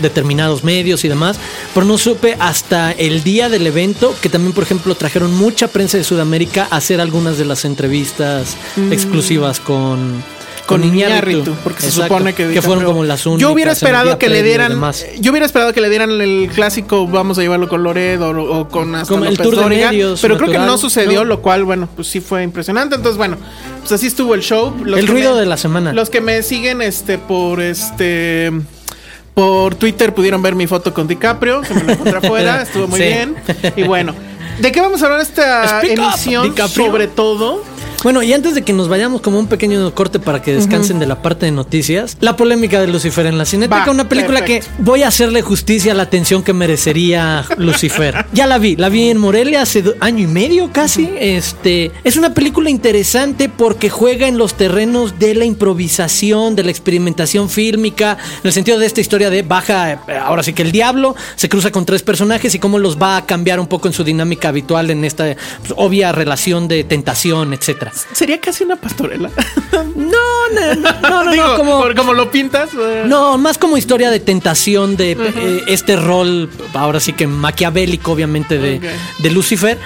determinados 0.00 0.64
medios 0.64 1.04
y 1.04 1.08
demás, 1.08 1.38
pero 1.74 1.84
no 1.86 1.98
supe 1.98 2.36
hasta 2.38 2.92
el 2.92 3.22
día 3.22 3.48
del 3.48 3.66
evento 3.66 4.14
que 4.22 4.28
también, 4.28 4.52
por 4.52 4.64
ejemplo, 4.64 4.94
trajeron 4.94 5.34
mucha 5.34 5.68
prensa 5.68 5.98
de 5.98 6.04
Sudamérica 6.04 6.68
a 6.70 6.76
hacer 6.76 7.00
algunas 7.00 7.38
de 7.38 7.44
las 7.44 7.64
entrevistas 7.64 8.56
exclusivas 8.90 9.60
con 9.60 10.22
con 10.66 10.82
Iñárritu. 10.84 11.38
Iñárritu, 11.38 11.54
porque 11.64 11.82
se 11.82 11.90
supone 11.90 12.34
que, 12.34 12.48
que 12.48 12.60
fueron 12.62 12.84
como 12.84 13.04
las 13.04 13.24
únicas. 13.26 13.40
Yo 13.40 13.52
hubiera 13.52 13.72
esperado 13.72 14.18
que 14.18 14.28
le 14.28 14.42
dieran 14.42 14.80
yo 15.20 15.30
hubiera 15.30 15.46
esperado 15.46 15.72
que 15.72 15.80
le 15.80 15.88
dieran 15.88 16.10
el 16.20 16.50
clásico 16.54 17.06
vamos 17.06 17.38
a 17.38 17.42
llevarlo 17.42 17.68
con 17.68 17.82
Loredo 17.82 18.30
o, 18.30 18.60
o 18.60 18.68
con 18.68 18.94
hasta 18.94 19.12
Como 19.14 19.24
el 19.24 19.38
tour 19.38 19.56
de 19.56 19.66
medios 19.66 20.20
pero 20.20 20.36
creo 20.36 20.50
que 20.50 20.58
no 20.58 20.76
sucedió, 20.78 21.20
¿no? 21.20 21.24
lo 21.26 21.42
cual 21.42 21.64
bueno, 21.64 21.88
pues 21.94 22.08
sí 22.08 22.20
fue 22.20 22.42
impresionante. 22.42 22.96
Entonces, 22.96 23.16
bueno, 23.16 23.36
pues 23.80 23.92
así 23.92 24.06
estuvo 24.08 24.34
el 24.34 24.42
show. 24.42 24.74
Los 24.84 24.98
El 24.98 25.06
ruido 25.06 25.36
de 25.36 25.46
la 25.46 25.56
semana. 25.56 25.92
Los 25.92 26.10
que 26.10 26.20
me 26.20 26.42
siguen 26.42 26.82
este 26.82 27.18
por 27.18 27.60
este 27.60 28.52
por 29.34 29.74
Twitter 29.74 30.14
pudieron 30.14 30.40
ver 30.42 30.54
mi 30.54 30.66
foto 30.66 30.94
con 30.94 31.06
DiCaprio, 31.06 31.60
que 31.60 31.74
me 31.74 31.82
lo 31.84 31.92
encontré 31.92 32.16
afuera, 32.18 32.62
estuvo 32.66 32.88
muy 32.88 32.98
Sí. 32.98 33.06
bien. 33.06 33.36
Y 33.76 33.82
bueno, 33.82 34.14
¿de 34.60 34.72
qué 34.72 34.80
vamos 34.80 35.02
a 35.02 35.06
hablar 35.06 35.20
esta 35.20 35.80
Speak 35.80 35.98
emisión? 35.98 36.54
Sobre 36.68 37.06
todo, 37.06 37.62
Bueno, 38.02 38.22
y 38.22 38.32
antes 38.32 38.54
de 38.54 38.62
que 38.62 38.72
nos 38.72 38.88
vayamos 38.88 39.20
como 39.20 39.38
un 39.38 39.48
pequeño 39.48 39.92
corte 39.94 40.20
para 40.20 40.40
que 40.40 40.52
descansen 40.52 40.98
de 40.98 41.06
la 41.06 41.22
parte 41.22 41.46
de 41.46 41.52
noticias, 41.52 42.16
la 42.20 42.36
polémica 42.36 42.80
de 42.80 42.86
Lucifer 42.86 43.26
en 43.26 43.36
la 43.36 43.44
Cineteca, 43.44 43.86
Va, 43.86 43.90
una 43.90 44.08
película 44.08 44.40
perfecto. 44.40 44.68
que 44.76 44.82
voy 44.82 45.02
a 45.02 45.08
hacerle 45.08 45.42
justicia 45.42 45.92
a 45.92 45.94
la 45.94 46.04
atención 46.04 46.42
que 46.42 46.52
merecería 46.52 47.44
Lucifer. 47.58 48.26
ya 48.32 48.46
la 48.46 48.58
vi, 48.58 48.76
la 48.76 48.88
vi 48.88 49.10
en 49.10 49.18
Morelia 49.18 49.62
hace 49.62 49.82
año 50.00 50.24
y 50.24 50.26
medio 50.26 50.70
casi. 50.72 51.10
Este, 51.18 51.90
es 52.04 52.16
una 52.16 52.32
película 52.32 52.70
interesante 52.70 53.48
porque 53.48 53.90
juega 53.90 54.28
en 54.28 54.38
los 54.38 54.54
terrenos 54.54 55.18
de 55.18 55.34
la 55.34 55.44
improvisación, 55.44 56.54
de 56.54 56.62
la 56.64 56.70
experimentación 56.70 57.50
fílmica, 57.50 58.18
en 58.42 58.46
el 58.46 58.52
sentido 58.52 58.78
de 58.78 58.86
esta 58.86 59.00
historia 59.00 59.30
de 59.30 59.42
baja, 59.42 59.92
eh, 59.92 59.98
ahora 60.22 60.42
sí 60.42 60.52
que 60.52 60.62
el 60.62 60.70
diablo 60.70 61.16
se 61.34 61.48
cruza 61.48 61.70
con 61.72 61.84
tres 61.84 62.02
personajes 62.02 62.54
y 62.54 62.58
cómo 62.58 62.78
los 62.78 63.00
va 63.00 63.16
a 63.16 63.26
cambiar 63.26 63.58
un 63.58 63.66
poco 63.66 63.88
en 63.88 63.94
su 63.94 64.04
dinámica 64.04 64.48
habitual 64.48 64.90
en 64.90 65.04
esta 65.04 65.36
pues, 65.60 65.74
obvia 65.76 66.12
relación 66.12 66.68
de 66.68 66.84
tentación, 66.84 67.52
sería 68.12 68.40
casi 68.40 68.64
una 68.64 68.76
pastorela. 68.76 69.30
No, 69.96 70.48
no, 70.52 70.74
no, 70.76 71.00
no, 71.00 71.24
no, 71.24 71.30
Digo, 71.32 71.46
no, 71.48 71.56
como, 71.56 71.84
como 71.96 72.14
lo 72.14 72.30
pintas. 72.30 72.70
eh. 72.74 73.04
no, 73.06 73.36
más 73.38 73.58
como 73.58 73.76
historia 73.76 74.10
de 74.10 74.20
tentación 74.20 74.96
de 74.96 75.12
eh, 75.12 75.64
este 75.66 75.96
rol, 75.96 76.48
ahora 76.74 77.00
sí 77.00 77.12
que 77.12 77.26
maquiavélico, 77.26 78.12
obviamente, 78.12 78.58
de, 78.58 78.80
de 79.18 79.30
Lucifer. 79.30 79.78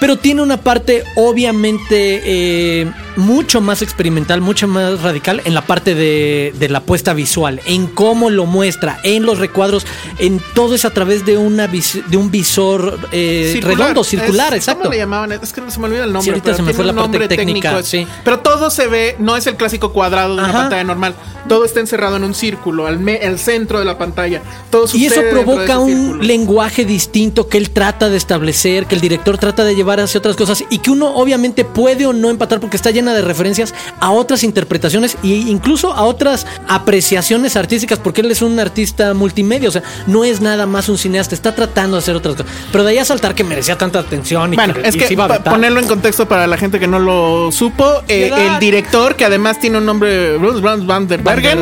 Pero 0.00 0.16
tiene 0.16 0.42
una 0.42 0.58
parte 0.58 1.04
obviamente 1.16 2.20
eh, 2.24 2.90
mucho 3.16 3.60
más 3.60 3.82
experimental, 3.82 4.40
mucho 4.40 4.68
más 4.68 5.02
radical 5.02 5.42
en 5.44 5.54
la 5.54 5.62
parte 5.62 5.94
de, 5.94 6.54
de 6.58 6.68
la 6.68 6.80
puesta 6.80 7.14
visual, 7.14 7.60
en 7.66 7.86
cómo 7.88 8.30
lo 8.30 8.46
muestra, 8.46 8.98
en 9.02 9.24
los 9.26 9.38
recuadros, 9.38 9.86
en 10.18 10.40
todo 10.54 10.74
es 10.74 10.84
a 10.84 10.90
través 10.90 11.26
de 11.26 11.36
una 11.36 11.66
vis- 11.66 12.02
de 12.08 12.16
un 12.16 12.30
visor 12.30 12.98
eh, 13.10 13.50
Circular. 13.52 13.78
redondo, 13.78 14.04
circular, 14.04 14.52
Es- 14.52 14.58
exacto. 14.60 14.82
¿Cómo 14.84 14.92
le 14.92 14.98
llamaban? 14.98 15.32
Es 15.32 15.52
que 15.52 15.60
no 15.60 15.70
se 15.70 15.80
me 15.80 15.86
olvida 15.86 16.04
el 16.04 16.12
nombre. 16.12 16.22
Sí, 16.24 16.30
ahorita 16.30 16.44
pero 16.44 16.56
se 16.58 16.62
me 16.62 16.72
fue 16.74 16.84
la 16.84 16.92
parte 16.94 17.18
técnica, 17.28 17.36
técnico, 17.70 17.78
es- 17.80 17.86
sí. 17.88 18.06
Pero 18.24 18.38
todo 18.40 18.70
se 18.70 18.86
ve, 18.86 19.16
no 19.18 19.36
es 19.36 19.46
el 19.48 19.56
clásico 19.56 19.92
cuadrado 19.92 20.34
de 20.36 20.40
una 20.42 20.50
Ajá. 20.50 20.58
pantalla 20.60 20.84
normal. 20.84 21.14
Todo 21.48 21.64
está 21.64 21.80
encerrado 21.80 22.16
en 22.16 22.24
un 22.24 22.34
círculo, 22.34 22.86
al 22.86 22.98
me- 23.00 23.16
el 23.16 23.38
centro 23.38 23.78
de 23.78 23.84
la 23.84 23.96
pantalla. 23.98 24.42
Todo 24.70 24.84
Y 24.94 25.06
eso 25.06 25.22
de 25.22 25.30
provoca 25.30 25.78
un 25.78 25.90
círculo. 25.90 26.22
lenguaje 26.22 26.84
distinto 26.84 27.48
que 27.48 27.58
él 27.58 27.70
trata 27.70 28.08
de 28.10 28.16
establecer, 28.18 28.86
que 28.86 28.94
el 28.94 29.00
director 29.00 29.38
trata 29.38 29.64
de 29.64 29.74
llevar 29.74 29.87
hacia 29.98 30.18
otras 30.18 30.36
cosas 30.36 30.62
y 30.70 30.78
que 30.78 30.90
uno 30.90 31.14
obviamente 31.14 31.64
puede 31.64 32.06
o 32.06 32.12
no 32.12 32.30
empatar 32.30 32.60
porque 32.60 32.76
está 32.76 32.90
llena 32.90 33.14
de 33.14 33.22
referencias 33.22 33.74
a 34.00 34.10
otras 34.10 34.44
interpretaciones 34.44 35.16
e 35.22 35.28
incluso 35.28 35.92
a 35.92 36.02
otras 36.04 36.46
apreciaciones 36.68 37.56
artísticas 37.56 37.98
porque 37.98 38.20
él 38.20 38.30
es 38.30 38.42
un 38.42 38.58
artista 38.60 39.14
multimedia, 39.14 39.68
o 39.68 39.72
sea, 39.72 39.82
no 40.06 40.24
es 40.24 40.40
nada 40.40 40.66
más 40.66 40.88
un 40.88 40.98
cineasta, 40.98 41.34
está 41.34 41.54
tratando 41.54 41.96
de 41.96 42.02
hacer 42.02 42.16
otras 42.16 42.36
cosas. 42.36 42.52
Pero 42.70 42.84
de 42.84 42.90
ahí 42.90 42.98
a 42.98 43.04
saltar 43.04 43.34
que 43.34 43.44
merecía 43.44 43.76
tanta 43.76 43.98
atención 44.00 44.52
y 44.52 44.56
Bueno, 44.56 44.74
que, 44.74 44.88
es 44.88 44.94
y 44.94 44.98
que 44.98 45.06
se 45.06 45.12
iba 45.14 45.24
a 45.24 45.42
ponerlo 45.42 45.80
en 45.80 45.86
contexto 45.86 46.28
para 46.28 46.46
la 46.46 46.56
gente 46.56 46.78
que 46.78 46.86
no 46.86 46.98
lo 46.98 47.50
supo, 47.52 48.02
eh, 48.08 48.30
el 48.34 48.58
director, 48.58 49.16
que 49.16 49.24
además 49.24 49.58
tiene 49.58 49.78
un 49.78 49.86
nombre, 49.86 50.36
Bruce 50.36 50.60
Van 50.60 51.06
der 51.08 51.22
Bergen, 51.22 51.58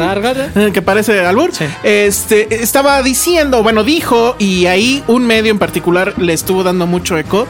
eh, 0.54 0.70
que 0.72 0.82
parece 0.82 1.20
albur, 1.20 1.54
Sí. 1.54 1.64
este, 1.82 2.62
estaba 2.62 3.02
diciendo, 3.02 3.62
bueno, 3.62 3.84
dijo, 3.84 4.36
y 4.38 4.66
ahí 4.66 5.02
un 5.06 5.26
medio 5.26 5.50
en 5.50 5.58
particular 5.58 6.14
le 6.18 6.32
estuvo 6.32 6.62
dando 6.62 6.86
mucho 6.86 7.16
eco, 7.18 7.46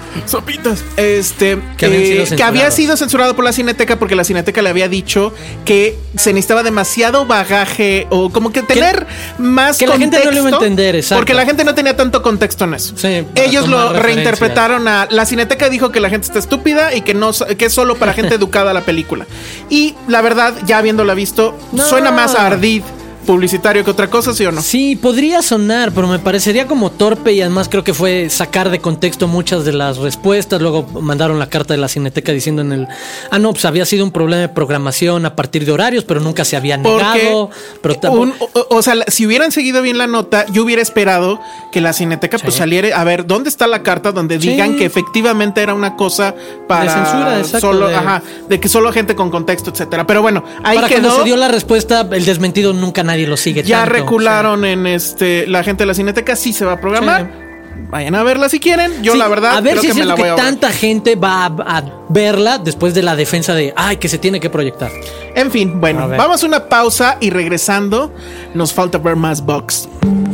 este, 0.96 1.58
Que 1.76 1.86
sido 1.88 2.24
eh, 2.24 2.36
que 2.36 2.42
había 2.42 2.70
sido 2.70 2.96
censurado 2.96 3.34
por 3.36 3.44
la 3.44 3.52
Cineteca 3.52 3.98
porque 3.98 4.14
la 4.14 4.24
Cineteca 4.24 4.62
le 4.62 4.70
había 4.70 4.88
dicho 4.88 5.32
que 5.64 5.98
se 6.16 6.32
necesitaba 6.32 6.62
demasiado 6.62 7.26
bagaje 7.26 8.06
o 8.10 8.30
como 8.30 8.52
que 8.52 8.62
tener 8.62 9.06
más 9.38 9.78
que 9.78 9.86
la 9.86 9.98
gente 9.98 10.18
no 10.24 10.30
lo 10.30 10.32
iba 10.32 10.40
a 10.40 10.42
contexto, 10.42 10.64
entender, 10.64 10.96
exacto. 10.96 11.20
Porque 11.20 11.34
la 11.34 11.44
gente 11.44 11.64
no 11.64 11.74
tenía 11.74 11.96
tanto 11.96 12.22
contexto 12.22 12.64
en 12.64 12.74
eso. 12.74 12.94
Sí, 12.96 13.24
Ellos 13.34 13.68
lo 13.68 13.92
referencias. 13.92 14.02
reinterpretaron 14.02 14.88
a 14.88 15.06
la 15.10 15.26
Cineteca 15.26 15.68
dijo 15.68 15.90
que 15.92 16.00
la 16.00 16.08
gente 16.10 16.26
está 16.26 16.38
estúpida 16.38 16.94
y 16.94 17.02
que 17.02 17.14
no 17.14 17.32
que 17.32 17.64
es 17.66 17.72
solo 17.72 17.96
para 17.96 18.12
gente 18.12 18.34
educada 18.36 18.72
la 18.72 18.82
película. 18.82 19.26
Y 19.70 19.94
la 20.08 20.22
verdad, 20.22 20.54
ya 20.66 20.78
habiéndola 20.78 21.14
visto, 21.14 21.56
No. 21.72 21.84
suena 21.84 22.10
más 22.10 22.34
a 22.34 22.46
ardid 22.46 22.82
publicitario 23.26 23.84
que 23.84 23.90
otra 23.90 24.08
cosa, 24.08 24.32
¿sí 24.32 24.46
o 24.46 24.52
no? 24.52 24.62
Sí, 24.62 24.96
podría 24.96 25.42
sonar, 25.42 25.92
pero 25.92 26.06
me 26.06 26.18
parecería 26.18 26.66
como 26.66 26.90
torpe 26.90 27.32
y 27.32 27.40
además 27.40 27.68
creo 27.68 27.84
que 27.84 27.92
fue 27.92 28.30
sacar 28.30 28.70
de 28.70 28.78
contexto 28.78 29.26
muchas 29.28 29.64
de 29.64 29.72
las 29.72 29.98
respuestas. 29.98 30.60
Luego 30.62 30.86
mandaron 31.00 31.38
la 31.38 31.48
carta 31.48 31.74
de 31.74 31.78
la 31.78 31.88
Cineteca 31.88 32.32
diciendo 32.32 32.62
en 32.62 32.72
el... 32.72 32.88
Ah, 33.30 33.38
no, 33.38 33.52
pues 33.52 33.64
había 33.64 33.84
sido 33.84 34.04
un 34.04 34.12
problema 34.12 34.40
de 34.42 34.48
programación 34.48 35.26
a 35.26 35.34
partir 35.36 35.66
de 35.66 35.72
horarios, 35.72 36.04
pero 36.04 36.20
nunca 36.20 36.44
se 36.44 36.56
había 36.56 36.80
Porque 36.80 37.04
negado. 37.04 37.50
Pero 37.82 38.12
un- 38.12 38.34
o, 38.38 38.66
o 38.70 38.82
sea, 38.82 38.94
si 39.08 39.26
hubieran 39.26 39.50
seguido 39.52 39.82
bien 39.82 39.98
la 39.98 40.06
nota, 40.06 40.46
yo 40.52 40.62
hubiera 40.62 40.80
esperado 40.80 41.40
que 41.72 41.80
la 41.80 41.92
Cineteca 41.92 42.38
pues 42.38 42.54
saliera 42.54 42.98
a 42.98 43.04
ver 43.04 43.26
dónde 43.26 43.48
está 43.50 43.66
la 43.66 43.82
carta 43.82 44.12
donde 44.12 44.40
Sí. 44.40 44.48
digan 44.50 44.76
que 44.76 44.84
efectivamente 44.84 45.60
era 45.62 45.74
una 45.74 45.96
cosa 45.96 46.34
para 46.68 46.84
De 46.84 46.90
censura, 46.90 47.38
exacto, 47.38 47.60
solo, 47.72 47.88
de- 47.88 47.94
ajá, 47.96 48.22
de 48.48 48.60
que 48.60 48.68
solo 48.68 48.92
gente 48.92 49.14
con 49.16 49.30
contexto, 49.30 49.70
etcétera. 49.70 50.06
Pero 50.06 50.22
bueno, 50.22 50.44
ahí 50.62 50.76
para 50.76 50.88
quedó. 50.88 51.00
cuando 51.02 51.18
se 51.18 51.24
dio 51.24 51.36
la 51.36 51.48
respuesta, 51.48 52.06
el 52.12 52.24
desmentido 52.24 52.72
nunca 52.72 53.02
nadie 53.02 53.15
lo 53.24 53.38
sigue 53.38 53.62
Ya 53.62 53.78
tanto, 53.80 53.92
recularon 53.94 54.64
en 54.66 54.86
este 54.86 55.46
la 55.46 55.62
gente 55.64 55.84
de 55.84 55.86
la 55.86 55.94
Cineteca, 55.94 56.36
sí 56.36 56.52
se 56.52 56.66
va 56.66 56.72
a 56.72 56.80
programar. 56.80 57.46
Vayan 57.90 58.14
a 58.16 58.22
verla 58.24 58.48
si 58.48 58.58
quieren. 58.58 59.02
Yo 59.02 59.12
Sí, 59.12 59.18
la 59.18 59.28
verdad 59.28 59.56
a 59.56 59.60
ver 59.60 59.72
creo 59.74 59.82
si 59.82 59.86
que 59.88 59.92
es 59.92 59.98
me 59.98 60.04
la 60.04 60.16
cierto 60.16 60.22
voy 60.34 60.36
que 60.36 60.42
a 60.42 60.44
ver. 60.44 60.52
tanta 60.60 60.72
gente 60.72 61.14
va 61.14 61.44
a, 61.44 61.78
a 61.78 61.84
verla 62.08 62.58
después 62.58 62.94
de 62.94 63.02
la 63.02 63.14
defensa 63.16 63.54
de 63.54 63.72
ay 63.76 63.98
que 63.98 64.08
se 64.08 64.18
tiene 64.18 64.40
que 64.40 64.50
proyectar. 64.50 64.90
En 65.34 65.50
fin, 65.50 65.80
bueno, 65.80 66.08
vamos 66.08 66.42
a 66.42 66.46
una 66.46 66.68
pausa 66.68 67.16
y 67.20 67.30
regresando 67.30 68.12
nos 68.54 68.72
falta 68.72 68.98
ver 68.98 69.14
más 69.16 69.44
box. 69.44 69.88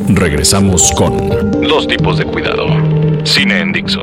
Regresamos 0.08 0.92
con 0.92 1.60
Dos 1.62 1.86
tipos 1.86 2.18
de 2.18 2.24
cuidado. 2.24 2.66
Cine 3.24 3.60
en 3.60 3.72
Dixo. 3.72 4.00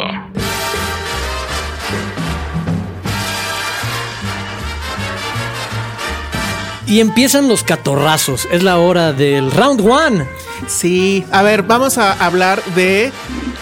Y 6.90 7.00
empiezan 7.00 7.48
los 7.48 7.64
catorrazos. 7.64 8.48
Es 8.52 8.64
la 8.64 8.80
hora 8.80 9.14
del 9.14 9.52
round 9.52 9.82
one. 9.82 10.26
Sí, 10.68 11.24
a 11.32 11.44
ver, 11.44 11.64
vamos 11.64 11.98
a 11.98 12.14
hablar 12.14 12.64
de 12.76 13.12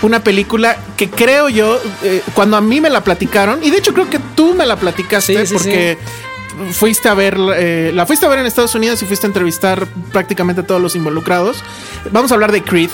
una 0.02 0.24
película 0.24 0.78
que 0.96 1.10
creo 1.10 1.50
yo, 1.50 1.80
eh, 2.04 2.24
cuando 2.34 2.58
a 2.58 2.62
mí 2.62 2.82
me 2.82 2.90
la 2.90 3.04
platicaron, 3.04 3.64
y 3.64 3.70
de 3.70 3.78
hecho 3.78 3.94
creo 3.94 4.10
que 4.10 4.20
tú 4.36 4.54
me 4.54 4.66
la 4.66 4.78
platicaste 4.78 5.46
Sí, 5.46 5.48
sí, 5.48 5.54
porque 5.54 5.98
fuiste 6.72 7.10
a 7.10 7.14
ver, 7.14 7.38
eh, 7.56 7.92
la 7.94 8.06
fuiste 8.06 8.26
a 8.26 8.30
ver 8.30 8.40
en 8.40 8.46
Estados 8.46 8.74
Unidos 8.76 9.02
y 9.02 9.06
fuiste 9.06 9.28
a 9.28 9.30
entrevistar 9.30 9.88
prácticamente 10.12 10.62
a 10.62 10.68
todos 10.68 10.82
los 10.82 10.96
involucrados. 10.96 11.64
Vamos 12.12 12.32
a 12.32 12.36
hablar 12.36 12.52
de 12.52 12.64
Creed. 12.64 12.90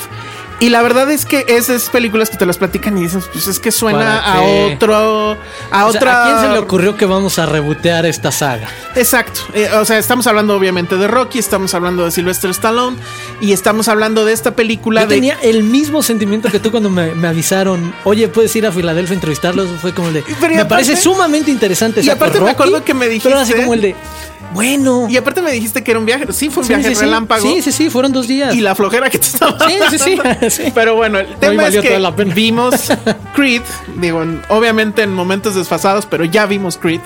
Y 0.64 0.70
la 0.70 0.82
verdad 0.82 1.12
es 1.12 1.26
que 1.26 1.44
esas 1.50 1.90
películas 1.90 2.30
que 2.30 2.38
te 2.38 2.46
las 2.46 2.58
platican 2.58 2.98
y 2.98 3.02
dices, 3.02 3.26
pues 3.34 3.48
es 3.48 3.60
que 3.60 3.70
suena 3.70 4.00
¿Para 4.00 4.34
a 4.36 4.42
otro, 4.42 4.96
a 4.96 5.86
O 5.88 5.92
sea, 5.92 6.00
otra. 6.00 6.24
¿A 6.24 6.26
quién 6.26 6.40
se 6.48 6.54
le 6.54 6.60
ocurrió 6.60 6.96
que 6.96 7.06
vamos 7.06 7.38
a 7.38 7.46
rebotear 7.46 8.06
esta 8.06 8.32
saga? 8.32 8.70
Exacto. 8.96 9.42
Eh, 9.54 9.70
o 9.78 9.84
sea, 9.84 9.98
estamos 9.98 10.26
hablando 10.26 10.56
obviamente 10.56 10.96
de 10.96 11.06
Rocky, 11.10 11.38
estamos 11.38 11.74
hablando 11.74 12.06
de 12.06 12.12
Sylvester 12.12 12.50
Stallone 12.52 12.96
y 13.42 13.52
estamos 13.52 13.90
hablando 13.90 14.24
de 14.24 14.32
esta 14.32 14.56
película 14.56 15.02
Yo 15.02 15.08
de 15.08 15.16
tenía 15.16 15.38
el 15.42 15.64
mismo 15.64 16.02
sentimiento 16.02 16.50
que 16.50 16.60
tú 16.60 16.72
cuando 16.72 16.90
me, 16.90 17.14
me 17.14 17.28
avisaron, 17.28 17.94
oye, 18.06 18.30
puedes 18.30 18.56
ir 18.56 18.66
a 18.66 18.72
Filadelfia 18.72 19.16
a 19.16 19.16
entrevistarlos. 19.16 19.68
Fue 19.82 19.94
como 19.94 20.08
el 20.08 20.14
de. 20.14 20.22
Pero 20.24 20.56
me 20.56 20.62
aparte- 20.62 20.68
parece 20.70 20.96
sumamente 20.96 21.52
interesante. 21.52 22.00
y 22.02 22.10
aparte 22.10 22.40
me 22.40 22.52
acuerdo 22.52 22.86
que 22.86 22.94
me 22.94 23.08
Pero 23.22 23.38
así 23.38 23.52
dijiste- 23.52 23.64
como 23.64 23.74
el 23.74 23.82
de. 23.82 23.96
Bueno. 24.54 25.08
Y 25.10 25.18
aparte 25.18 25.42
me 25.42 25.52
dijiste 25.52 25.84
que 25.84 25.92
era 25.92 26.00
un 26.00 26.06
viaje. 26.06 26.26
Sí, 26.32 26.50
fue 26.50 26.62
un 26.62 26.68
Sí, 26.68 26.74
viaje 26.74 26.90
sí, 26.90 26.96
sí. 26.96 27.02
relámpago. 27.02 27.42
Sí, 27.42 27.62
sí, 27.62 27.72
sí, 27.72 27.90
fueron 27.90 28.12
dos 28.12 28.28
días. 28.28 28.54
Y 28.56 28.62
la 28.62 28.76
flojera 28.76 29.10
que 29.10 29.18
te 29.20 29.28
estaba 29.28 29.58
Sí, 29.68 29.76
sí, 29.90 29.98
sí, 30.00 30.18
sí. 30.50 30.72
Pero 30.74 30.96
bueno, 30.96 31.20
el 31.20 31.36
tema 31.38 31.68
es 31.68 31.76
que 31.76 31.88
toda 31.88 32.00
la 32.00 32.16
pena. 32.16 32.34
vimos 32.34 32.90
Creed. 33.36 33.62
Digo, 33.98 34.22
en- 34.24 34.42
obviamente 34.50 35.02
en 35.04 35.14
momentos 35.14 35.56
desfasados, 35.56 36.06
pero 36.06 36.24
ya 36.26 36.46
vimos 36.46 36.78
Creed. 36.78 37.02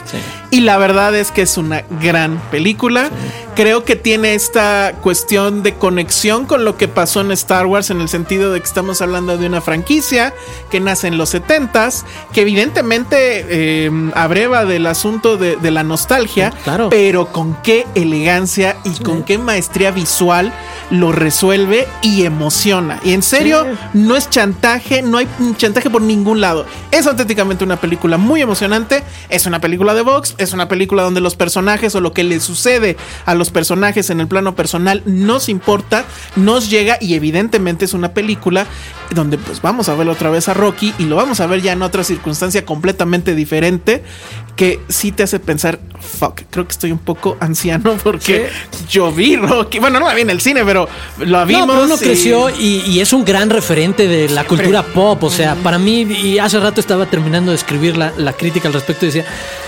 Y 0.49 0.61
la 0.61 0.77
verdad 0.77 1.13
es 1.15 1.31
que 1.31 1.41
es 1.41 1.57
una 1.57 1.83
gran 2.01 2.39
película. 2.51 3.09
Creo 3.55 3.83
que 3.83 3.95
tiene 3.95 4.33
esta 4.35 4.93
cuestión 5.01 5.63
de 5.63 5.73
conexión 5.73 6.45
con 6.45 6.63
lo 6.63 6.77
que 6.77 6.87
pasó 6.87 7.21
en 7.21 7.31
Star 7.31 7.65
Wars, 7.65 7.89
en 7.89 7.99
el 8.01 8.07
sentido 8.07 8.51
de 8.53 8.59
que 8.59 8.65
estamos 8.65 9.01
hablando 9.01 9.37
de 9.37 9.47
una 9.47 9.61
franquicia 9.61 10.33
que 10.69 10.79
nace 10.79 11.07
en 11.07 11.17
los 11.17 11.33
70s, 11.33 12.03
que 12.33 12.41
evidentemente 12.41 13.45
eh, 13.49 13.91
abreva 14.13 14.63
del 14.65 14.85
asunto 14.85 15.37
de, 15.37 15.55
de 15.57 15.71
la 15.71 15.83
nostalgia, 15.83 16.51
Claro. 16.63 16.89
pero 16.89 17.31
con 17.31 17.55
qué 17.63 17.85
elegancia 17.95 18.77
y 18.83 18.91
con 19.03 19.23
qué 19.23 19.37
maestría 19.37 19.91
visual 19.91 20.53
lo 20.91 21.11
resuelve 21.11 21.87
y 22.01 22.23
emociona. 22.23 22.99
Y 23.03 23.13
en 23.13 23.23
serio, 23.23 23.65
no 23.93 24.15
es 24.15 24.29
chantaje, 24.29 25.01
no 25.01 25.17
hay 25.17 25.27
chantaje 25.57 25.89
por 25.89 26.01
ningún 26.03 26.39
lado. 26.41 26.65
Es 26.91 27.05
auténticamente 27.07 27.63
una 27.63 27.77
película 27.77 28.17
muy 28.17 28.41
emocionante. 28.41 29.03
Es 29.29 29.45
una 29.45 29.59
película 29.59 29.93
de 29.93 30.01
box, 30.03 30.35
es 30.37 30.53
una 30.53 30.67
película 30.67 31.03
donde 31.03 31.21
los 31.21 31.35
personajes 31.35 31.95
o 31.95 32.01
lo 32.01 32.13
que 32.13 32.23
le 32.23 32.39
sucede 32.39 32.97
a 33.25 33.35
los 33.35 33.49
personajes 33.51 34.09
en 34.09 34.19
el 34.19 34.27
plano 34.27 34.55
personal 34.55 35.01
nos 35.05 35.49
importa, 35.49 36.05
nos 36.35 36.69
llega 36.69 36.97
y 37.01 37.15
evidentemente 37.15 37.85
es 37.85 37.93
una 37.93 38.13
película 38.13 38.65
donde 39.11 39.37
pues 39.37 39.61
vamos 39.61 39.89
a 39.89 39.95
ver 39.95 40.09
otra 40.09 40.29
vez 40.29 40.49
a 40.49 40.53
Rocky 40.53 40.93
y 40.99 41.05
lo 41.05 41.15
vamos 41.15 41.39
a 41.39 41.47
ver 41.47 41.61
ya 41.61 41.71
en 41.71 41.81
otra 41.81 42.03
circunstancia 42.03 42.65
completamente 42.65 43.35
diferente 43.35 44.03
que 44.55 44.79
sí 44.89 45.11
te 45.11 45.21
hace 45.23 45.39
pensar, 45.39 45.79
fuck, 45.99 46.41
creo 46.49 46.65
que 46.65 46.71
estoy 46.71 46.91
un 46.91 46.97
poco 46.97 47.37
anciano 47.39 47.95
porque 48.03 48.49
yo 48.89 49.11
vi 49.11 49.35
Rocky, 49.35 49.79
bueno, 49.79 49.99
no 49.99 50.07
la 50.07 50.13
vi 50.15 50.21
en 50.21 50.31
el 50.31 50.41
cine, 50.41 50.63
pero 50.65 50.89
lo 51.19 51.45
vimos. 51.45 51.67
No, 51.67 51.73
pero 51.73 51.85
uno 51.85 51.95
y- 51.95 51.99
creció 51.99 52.49
y, 52.49 52.81
y 52.87 52.99
es 52.99 53.13
un 53.13 53.23
gran 53.23 53.49
referente 53.49 54.07
de 54.07 54.29
la 54.29 54.43
cultura 54.45 54.83
pop. 54.83 55.23
O 55.23 55.29
sea, 55.29 55.55
para 55.55 55.77
mí, 55.77 56.01
y 56.01 56.39
hace 56.39 56.59
rato 56.59 56.81
estaba 56.81 57.05
terminando 57.05 57.51
de 57.51 57.57
escribir 57.57 57.97
la, 57.97 58.11
la 58.17 58.33
crítica 58.33 58.67
al 58.67 58.73
respecto, 58.73 59.05
y 59.05 59.09
decía, 59.09 59.25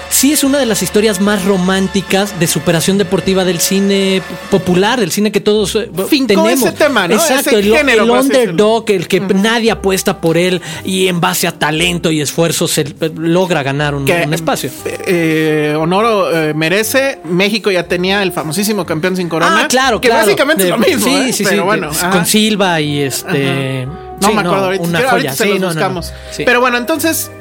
sí 0.09 0.31
es 0.31 0.43
una 0.43 0.58
de 0.59 0.65
las 0.65 0.83
historias 0.83 1.19
más 1.21 1.43
románticas 1.45 2.39
de 2.39 2.45
superación 2.47 2.97
deportiva 2.97 3.45
del 3.45 3.59
cine 3.59 4.21
popular, 4.51 4.99
del 4.99 5.11
cine 5.11 5.31
que 5.31 5.39
todos 5.39 5.75
eh, 5.75 5.89
Fincó 6.07 6.27
tenemos. 6.43 6.69
ese 6.69 6.71
tema, 6.73 7.07
¿no? 7.07 7.15
Exacto, 7.15 7.51
Ese 7.51 7.59
el, 7.59 7.75
género, 7.75 8.03
el 8.03 8.09
underdog, 8.11 8.85
el 8.91 9.07
que 9.07 9.19
nadie 9.21 9.71
apuesta 9.71 10.21
por 10.21 10.37
él 10.37 10.61
y 10.85 11.07
en 11.07 11.19
base 11.19 11.47
a 11.47 11.51
talento 11.51 12.11
y 12.11 12.21
esfuerzo 12.21 12.67
se 12.67 12.81
eh, 12.81 13.11
logra 13.15 13.63
ganar 13.63 13.95
un, 13.95 14.05
que 14.05 14.23
un 14.25 14.33
espacio. 14.33 14.69
eh, 14.85 15.75
honor 15.77 16.33
eh, 16.33 16.53
merece. 16.55 17.19
México 17.23 17.71
ya 17.71 17.83
tenía 17.87 18.21
el 18.23 18.31
famosísimo 18.31 18.85
campeón 18.85 19.15
sin 19.15 19.29
corona. 19.29 19.63
Ah, 19.63 19.67
claro, 19.67 19.99
que 20.01 20.09
claro. 20.09 20.25
básicamente 20.25 20.63
es 20.63 20.69
lo 20.69 20.77
mismo. 20.77 21.05
Sí, 21.05 21.15
¿eh? 21.29 21.33
sí, 21.33 21.43
pero 21.43 21.61
sí. 21.63 21.65
bueno, 21.65 21.91
de- 21.91 22.09
con 22.09 22.25
Silva 22.25 22.81
y 22.81 23.01
este. 23.01 23.87
No 24.21 24.27
sí, 24.27 24.33
me 24.33 24.41
acuerdo 24.41 24.65
ahorita. 24.65 24.83
Una 24.83 24.99
joya. 24.99 25.11
ahorita 25.11 25.33
se 25.33 25.43
Sí, 25.45 25.49
los 25.51 25.59
no, 25.59 25.67
no, 25.67 25.73
no. 25.73 25.73
buscamos. 25.75 26.13
Sí. 26.31 26.43
Pero 26.45 26.59
bueno, 26.59 26.77
entonces, 26.77 27.31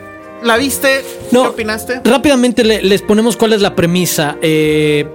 ¿la 0.42 0.57
viste? 0.57 1.04
No, 1.33 1.42
¿Qué 1.42 1.49
opinaste? 1.49 2.00
Rápidamente 2.04 2.64
le- 2.64 2.83
les 2.83 3.02
ponemos 3.02 3.37
cuál 3.37 3.52
es 3.52 3.61
la 3.61 3.75
premisa. 3.75 4.37
Eh, 4.42 5.07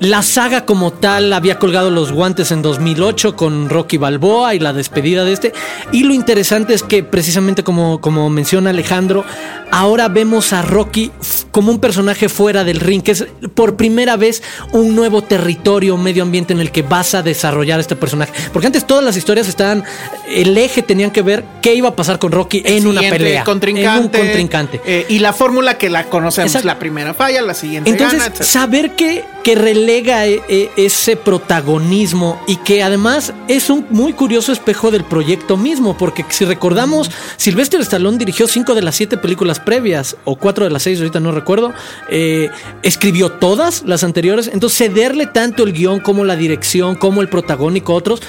La 0.00 0.22
saga 0.22 0.64
como 0.64 0.92
tal 0.92 1.32
había 1.32 1.58
colgado 1.58 1.90
los 1.90 2.12
guantes 2.12 2.52
en 2.52 2.62
2008 2.62 3.34
con 3.34 3.68
Rocky 3.68 3.96
Balboa 3.96 4.54
y 4.54 4.60
la 4.60 4.72
despedida 4.72 5.24
de 5.24 5.32
este. 5.32 5.52
Y 5.90 6.04
lo 6.04 6.14
interesante 6.14 6.72
es 6.72 6.84
que 6.84 7.02
precisamente 7.02 7.64
como, 7.64 8.00
como 8.00 8.30
menciona 8.30 8.70
Alejandro, 8.70 9.24
ahora 9.72 10.06
vemos 10.06 10.52
a 10.52 10.62
Rocky 10.62 11.10
como 11.50 11.72
un 11.72 11.80
personaje 11.80 12.28
fuera 12.28 12.62
del 12.62 12.78
ring, 12.78 13.02
que 13.02 13.10
es 13.10 13.26
por 13.54 13.76
primera 13.76 14.16
vez 14.16 14.40
un 14.72 14.94
nuevo 14.94 15.22
territorio, 15.22 15.96
medio 15.96 16.22
ambiente 16.22 16.52
en 16.52 16.60
el 16.60 16.70
que 16.70 16.82
vas 16.82 17.16
a 17.16 17.22
desarrollar 17.22 17.80
este 17.80 17.96
personaje. 17.96 18.32
Porque 18.52 18.66
antes 18.66 18.86
todas 18.86 19.02
las 19.02 19.16
historias 19.16 19.48
estaban, 19.48 19.82
el 20.28 20.56
eje 20.56 20.82
tenían 20.82 21.10
que 21.10 21.22
ver 21.22 21.42
qué 21.60 21.74
iba 21.74 21.88
a 21.88 21.96
pasar 21.96 22.20
con 22.20 22.30
Rocky 22.30 22.62
en 22.64 22.86
una 22.86 23.00
pelea. 23.00 23.42
Contrincante, 23.42 24.18
en 24.18 24.22
un 24.22 24.28
contrincante. 24.28 24.80
Eh, 24.86 25.06
y 25.08 25.18
la 25.18 25.32
fórmula 25.32 25.76
que 25.76 25.90
la 25.90 26.04
conocemos, 26.04 26.64
la 26.64 26.78
primera 26.78 27.14
falla, 27.14 27.42
la 27.42 27.54
siguiente 27.54 27.90
Entonces, 27.90 28.46
saber 28.46 28.94
que, 28.94 29.24
que 29.42 29.56
lega 29.88 30.26
e, 30.26 30.42
e, 30.50 30.70
ese 30.76 31.16
protagonismo 31.16 32.38
y 32.46 32.56
que 32.56 32.82
además 32.82 33.32
es 33.48 33.70
un 33.70 33.86
muy 33.88 34.12
curioso 34.12 34.52
espejo 34.52 34.90
del 34.90 35.02
proyecto 35.02 35.56
mismo, 35.56 35.96
porque 35.96 36.26
si 36.28 36.44
recordamos, 36.44 37.10
Sylvester 37.38 37.80
Stallone 37.80 38.18
dirigió 38.18 38.46
cinco 38.46 38.74
de 38.74 38.82
las 38.82 38.96
siete 38.96 39.16
películas 39.16 39.60
previas, 39.60 40.14
o 40.24 40.36
cuatro 40.36 40.64
de 40.64 40.70
las 40.70 40.82
seis, 40.82 40.98
ahorita 40.98 41.20
no 41.20 41.32
recuerdo, 41.32 41.72
eh, 42.10 42.50
escribió 42.82 43.32
todas 43.32 43.82
las 43.86 44.04
anteriores, 44.04 44.50
entonces 44.52 44.76
cederle 44.76 45.26
tanto 45.26 45.64
el 45.64 45.72
guion 45.72 46.00
como 46.00 46.26
la 46.26 46.36
dirección, 46.36 46.94
como 46.94 47.22
el 47.22 47.30
protagónico 47.30 47.94
otros, 47.94 48.20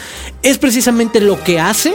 es 0.41 0.57
precisamente 0.57 1.19
lo 1.19 1.43
que 1.43 1.59
hace 1.59 1.93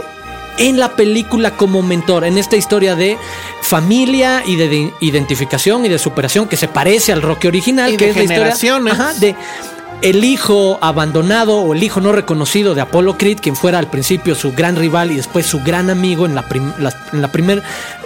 en 0.59 0.79
la 0.79 0.91
película 0.91 1.53
como 1.53 1.83
mentor, 1.83 2.25
en 2.25 2.39
esta 2.39 2.57
historia 2.57 2.95
de 2.95 3.19
familia 3.63 4.43
y 4.47 4.57
de 4.57 4.93
identificación 5.01 5.85
y 5.85 5.89
de 5.89 5.99
superación 5.99 6.49
que 6.49 6.57
se 6.57 6.69
parece 6.69 7.13
al 7.13 7.23
Rocky 7.23 7.49
original, 7.49 7.97
que 7.97 8.11
es 8.11 8.17
la 8.17 8.23
historia 8.25 9.15
de 9.19 9.37
el 10.03 10.23
hijo 10.23 10.79
abandonado 10.83 11.61
o 11.61 11.73
el 11.73 11.83
hijo 11.83 12.01
no 12.01 12.13
reconocido 12.13 12.75
de 12.75 12.83
Apollo 12.83 13.17
Creed, 13.17 13.39
quien 13.41 13.57
fuera 13.57 13.79
al 13.79 13.89
principio 13.89 14.35
su 14.35 14.53
gran 14.53 14.77
rival 14.77 15.11
y 15.11 15.17
después 15.17 15.47
su 15.47 15.61
gran 15.63 15.89
amigo 15.89 16.27
en 16.27 16.35
la, 16.35 16.45
en 17.13 17.23
la 17.23 17.29
primer, 17.29 17.63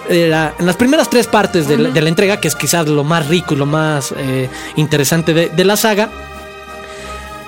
eh, 0.07 0.49
en 0.57 0.65
las 0.65 0.77
primeras 0.77 1.09
tres 1.09 1.27
partes 1.27 1.67
de, 1.67 1.77
la, 1.77 2.07
entrega, 2.07 2.39
que 2.39 2.47
es 2.47 2.55
quizás 2.55 2.87
lo 2.87 3.03
más 3.03 3.27
rico 3.27 3.53
y 3.53 3.57
lo 3.57 3.65
más 3.65 4.13
eh, 4.17 4.49
interesante 4.77 5.33
de 5.33 5.65
la 5.65 5.75
saga. 5.75 6.09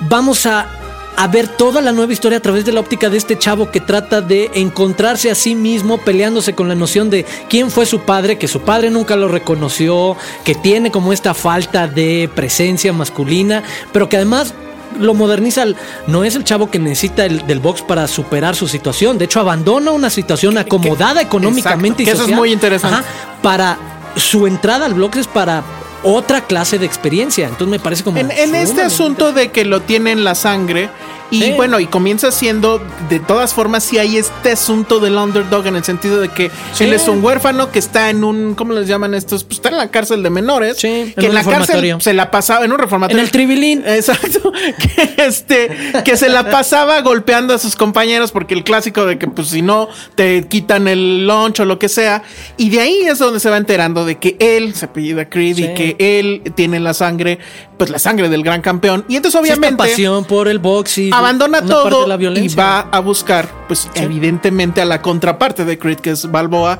Vamos 0.02 0.46
a 0.46 0.81
a 1.22 1.28
ver 1.28 1.48
toda 1.48 1.82
la 1.82 1.92
nueva 1.92 2.14
historia 2.14 2.40
a 2.40 2.42
través 2.42 2.66
de 2.66 2.72
la 2.72 2.80
óptica 2.80 3.08
de 3.08 3.16
este 3.16 3.38
chavo 3.38 3.70
que 3.70 3.80
trata 3.80 4.22
de 4.22 4.50
encontrarse 4.56 5.30
a 5.30 5.36
sí 5.36 5.54
mismo 5.54 6.00
peleándose 6.00 6.56
con 6.56 6.68
la 6.68 6.74
noción 6.74 7.12
de 7.12 7.28
quién 7.48 7.70
fue 7.70 7.86
su 7.86 8.00
padre, 8.00 8.40
que 8.40 8.48
su 8.48 8.62
padre 8.62 8.90
nunca 8.90 9.16
lo 9.16 9.28
reconoció, 9.28 10.18
que 10.44 10.56
tiene 10.56 10.90
como 10.90 11.14
esta 11.14 11.36
falta 11.36 11.88
de 11.88 12.28
presencia 12.34 12.92
masculina, 12.92 13.62
pero 13.94 14.10
que 14.10 14.16
además 14.16 14.56
lo 15.00 15.14
moderniza. 15.14 15.66
No 16.08 16.24
es 16.24 16.34
el 16.34 16.44
chavo 16.44 16.72
que 16.72 16.80
necesita 16.80 17.24
el, 17.24 17.46
del 17.46 17.60
box 17.60 17.84
para 17.84 18.08
superar 18.08 18.56
su 18.56 18.68
situación. 18.68 19.20
De 19.20 19.26
hecho, 19.26 19.42
abandona 19.42 19.92
una 19.92 20.10
situación 20.10 20.58
acomodada 20.58 21.22
económicamente 21.22 22.02
y 22.02 22.10
Eso 22.10 22.24
es 22.24 22.32
muy 22.32 22.52
interesante. 22.52 23.08
para 23.44 23.78
su 24.16 24.48
entrada 24.48 24.88
al 24.88 24.96
box 24.96 25.20
es 25.20 25.28
para 25.28 25.64
otra 26.04 26.42
clase 26.42 26.80
de 26.80 26.86
experiencia. 26.86 27.46
Entonces 27.46 27.68
me 27.70 27.80
parece 27.80 28.04
como... 28.04 28.18
En, 28.18 28.32
en 28.32 28.56
este 28.56 28.82
asunto 28.82 29.34
de 29.34 29.52
que 29.52 29.66
lo 29.66 29.82
tiene 29.82 30.12
en 30.12 30.24
la 30.24 30.36
sangre, 30.36 30.90
y 31.32 31.52
bueno, 31.54 31.80
y 31.80 31.88
comienza 31.88 32.32
siendo, 32.32 32.82
de 33.10 33.20
todas 33.20 33.54
formas, 33.54 33.84
si 33.84 33.98
hay 33.98 34.18
este 34.18 34.52
asunto 34.52 35.00
del 35.00 35.16
underdog 35.18 35.66
en 35.68 35.76
el 35.76 35.84
sentido 35.84 36.20
de 36.20 36.30
que 36.30 36.52
él 36.80 36.94
es 36.94 37.08
un 37.08 37.24
huérfano 37.24 37.72
que 37.72 37.80
está 37.80 38.10
en 38.10 38.24
un, 38.24 38.54
¿cómo 38.56 38.74
les 38.74 38.88
llaman 38.88 39.14
estos? 39.14 39.44
Pues 39.44 39.58
está 39.58 39.70
en 39.70 39.78
la 39.78 39.90
cárcel 39.90 40.24
de 40.24 40.30
menores. 40.30 40.78
que 40.78 41.14
en, 41.16 41.34
la 41.34 41.44
cárcel 41.44 41.96
se 42.00 42.14
la 42.14 42.30
pasaba, 42.32 42.66
en 42.66 42.72
un 42.72 42.80
reformatorio. 42.80 43.20
En 43.20 43.26
el 43.26 43.32
tribilín. 43.32 43.84
Exacto. 43.86 44.52
Que, 44.82 45.26
este, 45.26 45.70
que 46.04 46.18
se 46.18 46.30
la 46.30 46.50
pasaba 46.50 47.02
golpeando 47.02 47.54
a 47.54 47.58
sus 47.58 47.76
compañeros 47.76 48.32
porque 48.32 48.54
el 48.54 48.64
clásico 48.64 49.06
de 49.06 49.18
que 49.18 49.28
pues 49.28 49.50
si 49.50 49.62
no 49.62 49.90
te 50.16 50.48
quitan 50.48 50.88
el 50.88 51.28
lunch 51.28 51.60
o 51.60 51.66
lo 51.66 51.80
que 51.80 51.90
sea. 51.90 52.24
Y 52.58 52.70
de 52.70 52.80
ahí 52.80 53.02
es 53.04 53.20
donde 53.20 53.40
se 53.40 53.50
va 53.50 53.58
enterando 53.58 54.06
de 54.06 54.18
que 54.18 54.38
él 54.40 54.76
se 54.76 54.86
apellida 54.86 55.30
Creed 55.30 55.58
y 55.58 55.74
que 55.74 55.96
él 56.00 56.54
tiene 56.56 56.80
la 56.80 56.94
sangre, 56.94 57.40
pues 57.82 57.90
la 57.90 57.98
sangre 57.98 58.30
del 58.30 58.44
gran 58.44 58.62
campeón. 58.62 59.06
Y 59.08 59.16
entonces 59.16 59.42
obviamente... 59.42 59.76
pasión 59.76 60.24
por 60.26 60.48
el 60.48 60.60
box 60.60 61.00
y 61.00 61.10
abandona 61.12 61.66
todo 61.66 62.06
y 62.36 62.48
va 62.50 62.82
a 62.82 63.00
buscar, 63.00 63.50
pues 63.68 63.90
evidentemente 63.96 64.82
a 64.82 64.86
la 64.86 65.02
contraparte 65.02 65.66
de 65.66 65.80
Creed, 65.80 65.98
que 65.98 66.12
es 66.12 66.30
Balboa, 66.30 66.80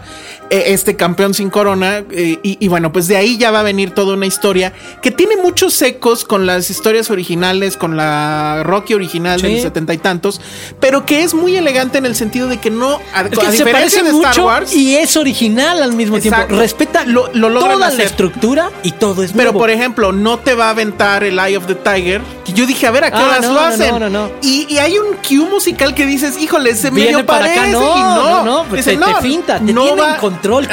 eh, 0.52 0.66
este 0.68 0.96
campeón 0.96 1.34
sin 1.34 1.50
corona. 1.50 2.04
Eh, 2.12 2.38
y, 2.44 2.68
bueno, 2.68 2.92
pues 2.92 3.08
de 3.08 3.18
ahí 3.18 3.40
ya 3.40 3.50
va 3.50 3.62
a 3.62 3.64
venir 3.64 3.96
toda 3.96 4.14
una 4.14 4.28
historia 4.28 4.74
que 5.02 5.10
tiene 5.10 5.31
muchos 5.42 5.82
ecos 5.82 6.24
con 6.24 6.46
las 6.46 6.70
historias 6.70 7.10
originales, 7.10 7.78
con 7.78 7.98
la 7.98 8.64
Rocky 8.64 8.94
original 8.94 9.42
de 9.42 9.54
los 9.54 9.62
setenta 9.62 9.94
y 9.94 9.98
tantos, 9.98 10.42
pero 10.80 11.06
que 11.06 11.24
es 11.24 11.34
muy 11.34 11.56
elegante 11.56 11.98
en 11.98 12.06
el 12.06 12.16
sentido 12.16 12.48
de 12.48 12.60
que 12.60 12.70
no, 12.70 13.00
a, 13.14 13.24
diferencia 13.24 14.04
de 14.04 14.10
Star 14.10 14.40
Wars. 14.40 14.74
Y 14.74 14.96
es 14.96 15.18
original 15.18 15.82
al 15.82 15.94
mismo 15.94 16.20
tiempo. 16.20 16.42
Respeta 16.50 17.06
lo, 17.06 17.30
lo 17.34 17.52
toda 17.60 17.90
la 17.90 18.04
estructura 18.04 18.72
y 18.84 18.92
todo 18.94 19.24
es 19.24 19.34
Pero 19.34 19.54
por 19.54 19.70
ejemplo, 19.70 20.12
no 20.12 20.40
te 20.40 20.54
va 20.54 20.68
a 20.68 20.70
aventar 20.70 21.24
el 21.24 21.40
Eye 21.40 21.58
of 21.58 21.68
the 21.68 21.76
Tiger. 21.76 22.22
Y 22.48 22.54
yo 22.54 22.66
dije, 22.66 22.88
a 22.88 22.92
ver, 22.92 23.04
¿a 23.06 23.12
qué 23.12 23.18
ah, 23.18 23.26
horas 23.26 23.46
lo 23.48 23.60
hacen? 23.60 24.00
No, 24.00 24.10
no, 24.10 24.32
y, 24.42 24.78
hay 24.78 24.98
un 24.98 25.16
cue 25.16 25.50
musical 25.50 25.94
que 25.94 26.06
dices, 26.06 26.38
híjole, 26.42 26.76
se 26.76 26.92
medio 26.92 27.26
para 27.26 27.42
parece. 27.42 27.60
Acá. 27.60 27.72
No, 27.72 27.98
y 27.98 28.02
no, 28.02 28.30
no, 28.30 28.44
no, 28.44 28.66
pues 28.70 28.86
te, 28.86 28.98
finta, 29.22 29.60
te 29.60 29.74
tiene 29.74 29.80
en 29.82 30.16
control 30.20 30.68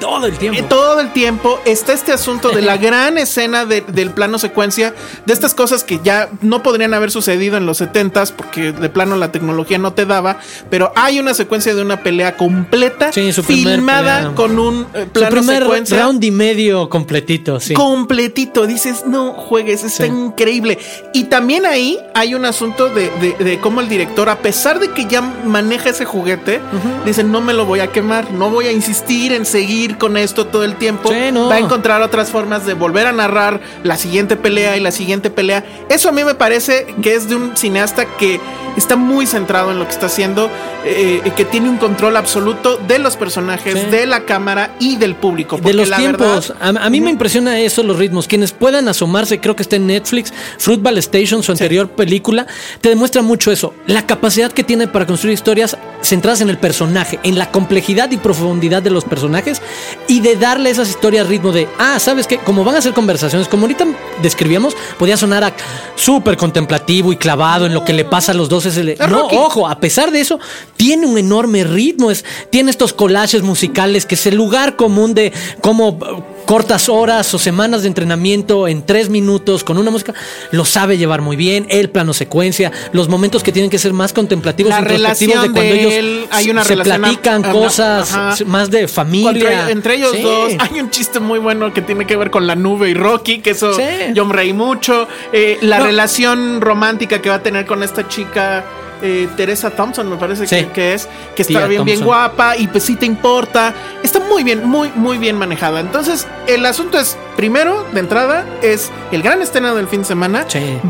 todo 0.00 0.26
el 0.26 0.38
tiempo. 0.38 0.64
todo 0.64 1.00
el 1.00 1.12
tiempo 1.12 1.60
está 1.64 1.92
este 1.92 2.12
asunto 2.12 2.50
de 2.50 2.62
la 2.62 2.76
gran 2.78 3.18
escena 3.18 3.64
del 3.64 4.09
plano 4.10 4.38
secuencia, 4.38 4.94
de 5.26 5.32
estas 5.32 5.54
cosas 5.54 5.84
que 5.84 6.00
ya 6.02 6.28
no 6.40 6.62
podrían 6.62 6.94
haber 6.94 7.10
sucedido 7.10 7.56
en 7.56 7.66
los 7.66 7.80
70s 7.80 8.32
porque 8.32 8.72
de 8.72 8.88
plano 8.88 9.16
la 9.16 9.32
tecnología 9.32 9.78
no 9.78 9.92
te 9.92 10.06
daba, 10.06 10.38
pero 10.70 10.92
hay 10.96 11.18
una 11.18 11.34
secuencia 11.34 11.74
de 11.74 11.82
una 11.82 12.02
pelea 12.02 12.36
completa, 12.36 13.12
filmada 13.12 14.34
con 14.34 14.58
un 14.58 14.86
eh, 14.94 15.06
plano 15.12 15.30
su 15.30 15.40
primer 15.40 15.62
secuencia. 15.62 16.02
round 16.02 16.24
y 16.24 16.30
medio 16.30 16.88
completito, 16.88 17.60
sí. 17.60 17.74
Completito, 17.74 18.66
dices, 18.66 19.04
no 19.06 19.32
juegues, 19.32 19.84
está 19.84 20.06
increíble. 20.06 20.78
Y 21.12 21.24
también 21.24 21.66
ahí 21.66 21.98
hay 22.14 22.34
un 22.34 22.44
asunto 22.44 22.88
de 22.88 23.10
de, 23.20 23.58
cómo 23.60 23.80
el 23.80 23.88
director, 23.88 24.28
a 24.28 24.38
pesar 24.38 24.78
de 24.78 24.90
que 24.90 25.06
ya 25.06 25.20
maneja 25.20 25.90
ese 25.90 26.04
juguete, 26.04 26.60
dice, 27.04 27.24
no 27.24 27.40
me 27.40 27.52
lo 27.52 27.66
voy 27.66 27.80
a 27.80 27.88
quemar, 27.88 28.32
no 28.32 28.50
voy 28.50 28.66
a 28.66 28.72
insistir 28.72 29.32
en 29.32 29.46
seguir 29.46 29.98
con 29.98 30.16
esto 30.16 30.46
todo 30.46 30.64
el 30.64 30.76
tiempo. 30.76 31.10
Va 31.10 31.54
a 31.54 31.58
encontrar 31.58 32.02
otras 32.02 32.30
formas 32.30 32.66
de 32.66 32.74
volver 32.74 33.06
a 33.06 33.12
narrar 33.12 33.60
la 33.82 33.96
siguiente 34.00 34.36
pelea 34.36 34.76
y 34.76 34.80
la 34.80 34.90
siguiente 34.90 35.30
pelea. 35.30 35.64
Eso 35.88 36.08
a 36.08 36.12
mí 36.12 36.24
me 36.24 36.34
parece 36.34 36.86
que 37.02 37.14
es 37.14 37.28
de 37.28 37.36
un 37.36 37.56
cineasta 37.56 38.04
que 38.16 38.40
está 38.76 38.96
muy 38.96 39.26
centrado 39.26 39.70
en 39.70 39.78
lo 39.78 39.84
que 39.84 39.90
está 39.92 40.06
haciendo, 40.06 40.50
eh, 40.84 41.20
que 41.36 41.44
tiene 41.44 41.68
un 41.68 41.76
control 41.76 42.16
absoluto 42.16 42.76
de 42.76 42.98
los 42.98 43.16
personajes, 43.16 43.90
de 43.90 44.06
la 44.06 44.24
cámara 44.24 44.74
y 44.78 44.96
del 44.96 45.14
público. 45.14 45.58
De 45.58 45.74
los 45.74 45.90
tiempos. 45.90 46.52
a, 46.60 46.90
mí 46.90 47.00
me 47.00 47.10
impresiona 47.10 47.60
eso, 47.60 47.82
los 47.82 47.98
ritmos. 47.98 48.26
Quienes 48.26 48.52
puedan 48.52 48.88
asomarse, 48.88 49.40
creo 49.40 49.56
que 49.56 49.62
está 49.62 49.76
en 49.76 49.86
Netflix, 49.86 50.32
Fruitball 50.58 50.98
Station, 50.98 51.42
su 51.42 51.52
anterior 51.52 51.90
película, 51.90 52.46
te 52.80 52.88
demuestra 52.88 53.22
mucho 53.22 53.50
eso. 53.50 53.74
La 53.86 54.06
capacidad 54.06 54.52
que 54.52 54.64
tiene 54.64 54.88
para 54.88 55.06
construir 55.06 55.34
historias 55.34 55.76
centradas 56.02 56.40
en 56.40 56.48
el 56.48 56.58
personaje, 56.58 57.18
en 57.22 57.38
la 57.38 57.50
complejidad 57.50 58.10
y 58.10 58.16
profundidad 58.16 58.82
de 58.82 58.90
los 58.90 59.04
personajes 59.04 59.60
y 60.08 60.20
de 60.20 60.36
darle 60.36 60.70
esas 60.70 60.88
historias 60.88 61.28
ritmo 61.28 61.52
de, 61.52 61.68
ah, 61.78 61.98
¿sabes 61.98 62.26
qué? 62.26 62.38
Como 62.38 62.64
van 62.64 62.76
a 62.76 62.80
ser 62.80 62.92
conversaciones, 62.92 63.48
como 63.48 63.64
ahorita 63.64 63.86
describíamos, 64.22 64.76
podía 64.98 65.16
sonar 65.16 65.44
a 65.44 65.54
súper 65.96 66.36
contemplativo 66.36 67.12
y 67.12 67.16
clavado 67.16 67.66
en 67.66 67.74
lo 67.74 67.84
que 67.84 67.92
le 67.92 68.04
pasa 68.04 68.32
a 68.32 68.34
los 68.34 68.48
dos 68.48 68.66
no, 69.08 69.26
ojo, 69.26 69.68
a 69.68 69.80
pesar 69.80 70.10
de 70.10 70.20
eso, 70.20 70.38
tiene 70.76 71.06
un 71.06 71.18
enorme 71.18 71.64
ritmo. 71.64 72.10
Es, 72.10 72.24
tiene 72.50 72.70
estos 72.70 72.92
collages 72.92 73.42
musicales 73.42 74.06
que 74.06 74.14
es 74.14 74.26
el 74.26 74.36
lugar 74.36 74.76
común 74.76 75.14
de 75.14 75.32
cómo 75.60 75.98
cortas 76.46 76.88
horas 76.88 77.32
o 77.34 77.38
semanas 77.38 77.82
de 77.82 77.88
entrenamiento 77.88 78.68
en 78.68 78.84
tres 78.84 79.08
minutos 79.08 79.64
con 79.64 79.78
una 79.78 79.90
música, 79.90 80.14
lo 80.50 80.64
sabe 80.64 80.98
llevar 80.98 81.20
muy 81.22 81.36
bien. 81.36 81.66
El 81.68 81.90
plano 81.90 82.12
secuencia, 82.12 82.72
los 82.92 83.08
momentos 83.08 83.42
que 83.42 83.52
tienen 83.52 83.70
que 83.70 83.78
ser 83.78 83.92
más 83.92 84.12
contemplativos, 84.12 84.70
la 84.70 84.80
introspectivos 84.80 85.42
de 85.42 85.50
cuando 85.50 85.74
ellos 85.74 86.28
hay 86.30 86.50
una 86.50 86.64
se 86.64 86.76
platican 86.76 87.42
cosas 87.42 88.44
más 88.46 88.70
de 88.70 88.88
familia. 88.88 89.70
Entre, 89.70 89.94
ellos 89.94 90.20
dos 90.22 90.52
hay 90.58 90.80
un 90.80 90.90
chiste 90.90 91.20
muy 91.20 91.38
bueno 91.38 91.72
que 91.72 91.82
tiene 91.82 92.06
que 92.06 92.16
ver 92.16 92.30
con 92.30 92.46
la 92.46 92.54
nube 92.54 92.90
y 92.90 92.94
Rocky, 92.94 93.40
que 93.40 93.50
eso 93.50 93.76
yo 94.12 94.24
me 94.24 94.34
reí 94.34 94.52
mucho. 94.52 95.08
Eh, 95.32 95.58
la 95.62 95.80
relación 95.80 96.60
romántica 96.60 97.20
que 97.22 97.28
va 97.28 97.36
a 97.36 97.42
tener 97.42 97.66
con 97.66 97.82
esta 97.82 98.08
chica 98.08 98.64
eh, 99.02 99.28
Teresa 99.36 99.70
Thompson, 99.70 100.08
me 100.08 100.16
parece 100.16 100.46
que, 100.72 100.94
es, 100.94 101.08
que 101.34 101.42
está 101.42 101.66
bien, 101.66 101.84
bien 101.84 102.00
guapa 102.02 102.56
y 102.56 102.66
pues 102.66 102.84
sí 102.84 102.96
te 102.96 103.06
importa. 103.06 103.74
Está 104.02 104.20
muy 104.20 104.44
bien, 104.44 104.68
muy, 104.68 104.90
muy 104.94 105.18
bien 105.18 105.36
manejada. 105.36 105.80
Entonces, 105.80 106.26
el 106.46 106.64
asunto 106.66 106.98
es, 106.98 107.16
primero, 107.36 107.86
de 107.92 108.00
entrada, 108.00 108.46
es 108.62 108.90
el 109.12 109.22
gran 109.22 109.42
estreno 109.42 109.74
del 109.74 109.88
fin 109.88 110.00
de 110.00 110.06
semana. 110.06 110.46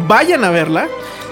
Vayan 0.07 0.45
a 0.45 0.51
verla. 0.51 0.89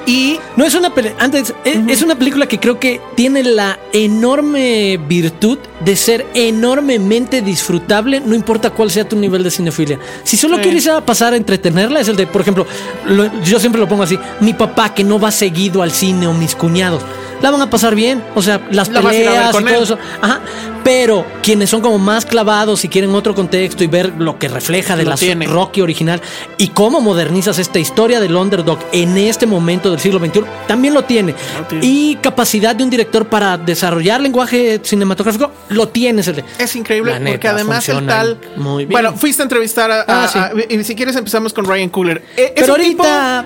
Y 0.08 0.40
No 0.56 0.64
es 0.64 0.74
una 0.74 0.90
antes 1.18 1.52
e- 1.66 1.84
es, 1.86 2.00
una 2.00 2.14
película 2.16 2.46
que 2.46 2.58
creo 2.58 2.80
que 2.80 2.98
tiene 3.14 3.42
la 3.42 3.78
enorme 3.92 4.96
virtud 5.06 5.58
de 5.80 5.96
ser 5.96 6.26
enormemente 6.32 7.42
disfrutable, 7.42 8.18
no 8.20 8.34
importa 8.34 8.70
cuál 8.70 8.90
sea 8.90 9.06
tu 9.06 9.16
nivel 9.16 9.42
de 9.42 9.50
cinefilia. 9.50 9.98
Si 10.24 10.38
solo 10.38 10.56
Sí. 10.56 10.62
quieres 10.62 10.86
ir 10.86 10.92
a 10.92 11.04
pasar 11.04 11.34
a 11.34 11.36
entretenerla, 11.36 12.00
es 12.00 12.08
el 12.08 12.16
de, 12.16 12.26
por 12.26 12.40
ejemplo, 12.40 12.66
lo- 13.06 13.42
yo 13.42 13.60
siempre 13.60 13.80
lo 13.82 13.86
pongo 13.86 14.02
así, 14.02 14.18
mi 14.40 14.54
papá 14.54 14.94
que 14.94 15.04
no 15.04 15.20
va 15.20 15.30
seguido 15.30 15.82
al 15.82 15.90
cine 15.92 16.26
o 16.26 16.32
mis 16.32 16.54
cuñados, 16.56 17.02
la 17.42 17.50
van 17.50 17.62
a 17.62 17.70
pasar 17.70 17.94
bien, 17.94 18.22
o 18.34 18.42
sea, 18.42 18.60
las 18.70 18.88
La 18.88 19.00
peleas 19.02 19.54
y 19.54 19.58
todo 19.64 19.68
él. 19.68 19.82
eso. 19.82 19.98
Ajá. 20.20 20.40
Pero 20.84 21.26
quienes 21.42 21.68
son 21.68 21.82
como 21.82 21.98
más 21.98 22.24
clavados 22.24 22.82
y 22.84 22.88
quieren 22.88 23.14
otro 23.14 23.34
contexto 23.34 23.84
y 23.84 23.88
ver 23.88 24.14
lo 24.18 24.38
que 24.38 24.48
refleja 24.48 24.96
de 24.96 25.04
Lo 25.04 25.10
la 25.10 25.16
tiene. 25.16 25.46
Rocky 25.46 25.82
original 25.82 26.22
y 26.56 26.68
cómo 26.68 27.00
modernizas 27.02 27.58
esta 27.58 27.78
historia 27.78 28.20
del 28.20 28.34
underdog 28.34 28.78
en 28.92 29.18
este 29.18 29.44
momento 29.46 29.90
del 29.90 30.00
siglo 30.00 30.18
XXI, 30.18 30.44
también 30.66 30.94
lo 30.94 31.02
tiene. 31.04 31.34
Lo 31.58 31.66
tiene. 31.66 31.84
Y 31.86 32.16
capacidad 32.16 32.74
de 32.74 32.84
un 32.84 32.90
director 32.90 33.26
para 33.28 33.58
desarrollar 33.58 34.20
lenguaje 34.22 34.80
cinematográfico, 34.82 35.50
lo 35.68 35.86
de- 36.32 36.44
Es 36.58 36.74
increíble 36.76 37.12
La 37.12 37.18
neta, 37.18 37.32
porque 37.32 37.48
además 37.48 37.88
el 37.88 38.06
tal. 38.06 38.38
muy 38.56 38.84
bien. 38.86 38.92
Bueno, 38.92 39.14
fuiste 39.16 39.42
a 39.42 39.44
entrevistar 39.44 39.90
a. 39.90 40.00
a- 40.00 40.04
Ah, 40.24 40.28
sí. 40.28 40.38
a- 40.38 40.52
y 40.74 40.84
si 40.84 40.94
quieres, 40.94 41.16
empezamos 41.16 41.52
con 41.52 41.66
Ryan 41.66 41.88
Coogler. 41.90 42.22
Eh, 42.36 42.52
Pero 42.54 42.76
tipo- 42.76 43.02
ahorita 43.04 43.44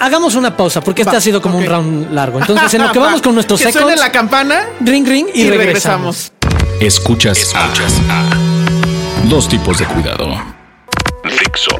hagamos 0.00 0.34
una 0.34 0.54
pausa 0.56 0.80
porque 0.82 1.02
este 1.02 1.16
ha 1.16 1.20
sido 1.20 1.40
como 1.40 1.56
un 1.58 1.64
round 1.66 2.12
largo. 2.12 2.38
Entonces, 2.38 2.74
en 2.74 2.82
lo 2.82 2.92
que 2.92 2.98
Va, 3.02 3.06
vamos 3.06 3.22
con 3.22 3.31
nuestros 3.32 3.60
que 3.60 3.72
suene 3.72 3.88
seconds, 3.88 4.00
la 4.00 4.12
campana 4.12 4.66
ring 4.80 5.06
ring 5.06 5.26
y, 5.34 5.42
y, 5.42 5.50
regresamos. 5.50 6.32
regresamos. 6.40 6.80
Escuchas, 6.80 7.52
a 7.54 7.68
Dos 9.28 9.48
tipos 9.48 9.78
de 9.78 9.86
cuidado. 9.86 10.42
Dixo. 11.24 11.76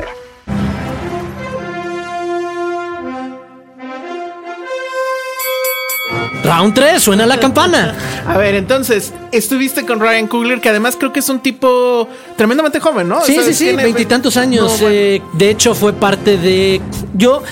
Round 6.45 6.75
3, 6.75 7.03
suena 7.03 7.27
la 7.27 7.39
campana. 7.39 7.95
A 8.27 8.37
ver, 8.37 8.55
entonces, 8.55 9.13
estuviste 9.31 9.87
con 9.87 10.01
Ryan 10.01 10.27
Coogler, 10.27 10.61
que 10.61 10.69
además 10.69 10.97
creo 10.99 11.13
que 11.13 11.21
es 11.21 11.29
un 11.29 11.41
tipo 11.41 12.09
tremendamente 12.37 12.81
joven, 12.81 13.09
¿no? 13.09 13.19
O 13.19 13.25
Sí, 13.25 13.35
sea, 13.35 13.45
sí, 13.45 13.55
sí, 13.55 13.77
veintitantos 13.77 14.37
años. 14.37 14.65
No, 14.73 14.79
bueno. 14.79 14.89
eh, 14.95 15.23
de 15.35 15.51
hecho, 15.51 15.75
fue 15.75 15.93
parte 15.93 16.37
de. 16.37 16.81
Yo 17.15 17.43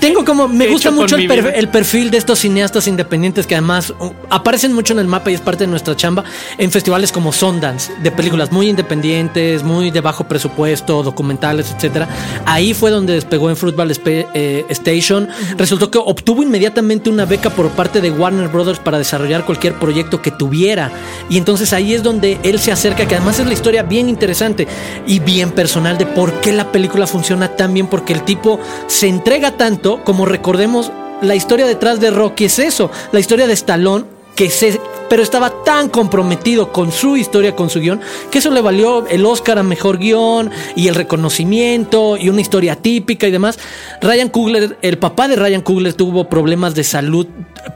tengo 0.00 0.24
como. 0.24 0.48
Me 0.48 0.64
¿Qué 0.64 0.70
he 0.70 0.72
gusta 0.72 0.90
mucho 0.90 1.16
el, 1.16 1.26
per- 1.26 1.52
el 1.56 1.68
perfil 1.68 2.10
de 2.10 2.18
estos 2.18 2.38
cineastas 2.38 2.86
independientes 2.86 3.46
que 3.46 3.54
además 3.54 3.90
uh, 3.98 4.10
aparecen 4.30 4.72
mucho 4.72 4.92
en 4.92 4.98
el 5.00 5.06
mapa 5.08 5.30
y 5.30 5.34
es 5.34 5.40
parte 5.40 5.64
de 5.64 5.68
nuestra 5.70 5.96
chamba 5.96 6.24
en 6.58 6.70
festivales 6.70 7.12
como 7.12 7.32
Sundance, 7.32 7.92
de 8.02 8.10
películas 8.10 8.52
muy 8.52 8.68
independientes, 8.68 9.62
muy 9.62 9.90
de 9.90 10.00
bajo 10.00 10.24
presupuesto, 10.24 11.02
documentales, 11.02 11.72
etcétera. 11.74 12.08
Ahí 12.46 12.74
fue 12.74 12.90
donde 12.90 13.14
despegó 13.14 13.50
en 13.50 13.56
Fruitball 13.56 13.90
Spe- 13.90 14.26
eh, 14.34 14.64
Station. 14.68 15.28
Resultó 15.56 15.90
que 15.90 15.98
obtuvo 15.98 16.42
inmediatamente 16.42 17.10
una 17.10 17.24
beca 17.24 17.50
por 17.50 17.68
parte 17.70 18.00
de 18.00 18.10
Warner 18.10 18.48
Brothers 18.48 18.78
para 18.78 18.98
desarrollar 18.98 19.44
cualquier 19.44 19.74
proyecto 19.74 20.20
que 20.22 20.30
tuviera. 20.30 20.90
Y 21.30 21.38
entonces 21.38 21.72
ahí 21.72 21.94
es 21.94 22.02
donde 22.02 22.38
él 22.42 22.58
se 22.58 22.70
acerca, 22.72 23.06
que 23.06 23.16
además 23.16 23.38
es 23.40 23.46
la 23.46 23.52
historia 23.54 23.82
bien 23.82 23.93
interesante 24.00 24.66
y 25.06 25.20
bien 25.20 25.50
personal 25.50 25.98
de 25.98 26.06
por 26.06 26.40
qué 26.40 26.52
la 26.52 26.72
película 26.72 27.06
funciona 27.06 27.56
tan 27.56 27.74
bien, 27.74 27.86
porque 27.86 28.12
el 28.12 28.22
tipo 28.22 28.58
se 28.86 29.08
entrega 29.08 29.52
tanto 29.52 30.02
como 30.04 30.26
recordemos 30.26 30.92
la 31.22 31.34
historia 31.34 31.66
detrás 31.66 32.00
de 32.00 32.10
Rocky 32.10 32.46
es 32.46 32.58
eso, 32.58 32.90
la 33.12 33.20
historia 33.20 33.46
de 33.46 33.54
Stallone 33.54 34.04
que 34.34 34.50
se 34.50 34.80
pero 35.08 35.22
estaba 35.22 35.64
tan 35.64 35.88
comprometido 35.88 36.72
con 36.72 36.92
su 36.92 37.16
historia, 37.16 37.54
con 37.54 37.70
su 37.70 37.80
guion, 37.80 38.00
que 38.30 38.38
eso 38.38 38.50
le 38.50 38.60
valió 38.60 39.06
el 39.06 39.24
Oscar 39.24 39.58
a 39.58 39.62
mejor 39.62 39.98
guion 39.98 40.50
y 40.76 40.88
el 40.88 40.94
reconocimiento 40.94 42.16
y 42.16 42.28
una 42.28 42.40
historia 42.40 42.76
típica 42.76 43.26
y 43.26 43.30
demás. 43.30 43.58
Ryan 44.00 44.28
Coogler, 44.28 44.78
el 44.82 44.98
papá 44.98 45.28
de 45.28 45.36
Ryan 45.36 45.62
Coogler 45.62 45.94
tuvo 45.94 46.28
problemas 46.28 46.74
de 46.74 46.84
salud 46.84 47.26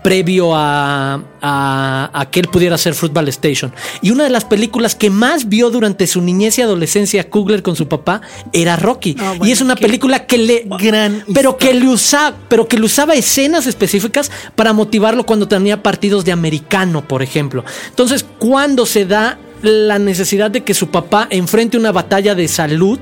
previo 0.03 0.55
a, 0.55 1.23
a, 1.41 2.11
a 2.13 2.31
que 2.31 2.41
él 2.41 2.49
pudiera 2.49 2.75
hacer 2.75 2.95
Football 2.95 3.29
Station. 3.29 3.73
Y 4.03 4.11
una 4.11 4.25
de 4.25 4.31
las 4.31 4.45
películas 4.45 4.95
que 4.95 5.11
más 5.11 5.49
vio 5.49 5.71
durante 5.71 6.07
su 6.07 6.21
niñez 6.21 6.59
y 6.59 6.63
adolescencia 6.63 7.31
Coogler 7.31 7.63
con 7.63 7.77
su 7.77 7.89
papá 7.89 8.21
era 8.53 8.77
Rocky. 8.77 9.17
Ah, 9.19 9.31
bueno, 9.31 9.47
y 9.47 9.53
es 9.53 9.61
una 9.61 9.77
película 9.77 10.27
que 10.27 10.39
le 10.39 10.67
gran 10.79 11.25
pero 11.33 11.57
que 11.57 11.75
le 11.75 11.89
usaba, 11.89 12.37
pero 12.49 12.69
que 12.69 12.79
le 12.79 12.85
usaba 12.85 13.15
escenas 13.15 13.67
específicas 13.67 14.31
para 14.55 14.73
motivarlo 14.73 15.25
cuando 15.25 15.49
tenía 15.49 15.83
partidos 15.83 16.25
de 16.25 16.33
americano, 16.33 17.07
por 17.07 17.18
ejemplo. 17.23 17.65
Entonces, 17.89 18.25
cuando 18.39 18.87
se 18.87 19.05
da 19.05 19.39
la 19.63 19.99
necesidad 19.99 20.51
de 20.51 20.63
que 20.63 20.75
su 20.75 20.89
papá 20.89 21.27
enfrente 21.31 21.77
una 21.77 21.93
batalla 21.93 22.35
de 22.35 22.49
salud, 22.49 22.99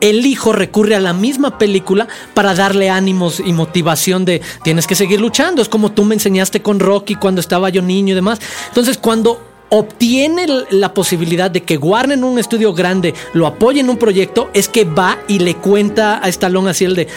el 0.00 0.24
hijo 0.26 0.52
recurre 0.52 0.94
a 0.94 1.00
la 1.00 1.12
misma 1.12 1.58
película 1.58 2.06
para 2.34 2.54
darle 2.54 2.88
ánimos 2.88 3.40
y 3.40 3.52
motivación 3.52 4.24
de 4.24 4.40
tienes 4.62 4.86
que 4.86 4.94
seguir 4.94 5.20
luchando. 5.20 5.60
Es 5.60 5.68
como 5.68 5.92
tú 5.92 6.04
me 6.04 6.14
enseñaste 6.14 6.62
con 6.62 6.80
Rocky 6.80 7.16
cuando 7.16 7.40
estaba 7.40 7.68
yo 7.68 7.82
niño 7.82 8.12
y 8.12 8.14
demás. 8.14 8.40
Entonces, 8.68 8.96
cuando 8.96 9.47
obtiene 9.70 10.46
la 10.70 10.94
posibilidad 10.94 11.50
de 11.50 11.62
que 11.62 11.76
Warner 11.76 12.16
en 12.18 12.24
un 12.24 12.38
estudio 12.38 12.72
grande 12.72 13.14
lo 13.34 13.46
apoye 13.46 13.80
en 13.80 13.90
un 13.90 13.96
proyecto, 13.96 14.50
es 14.54 14.68
que 14.68 14.84
va 14.84 15.18
y 15.28 15.38
le 15.40 15.54
cuenta 15.56 16.18
a 16.22 16.28
Stallone 16.28 16.70
así 16.70 16.84
el 16.84 16.94
de 16.96 17.08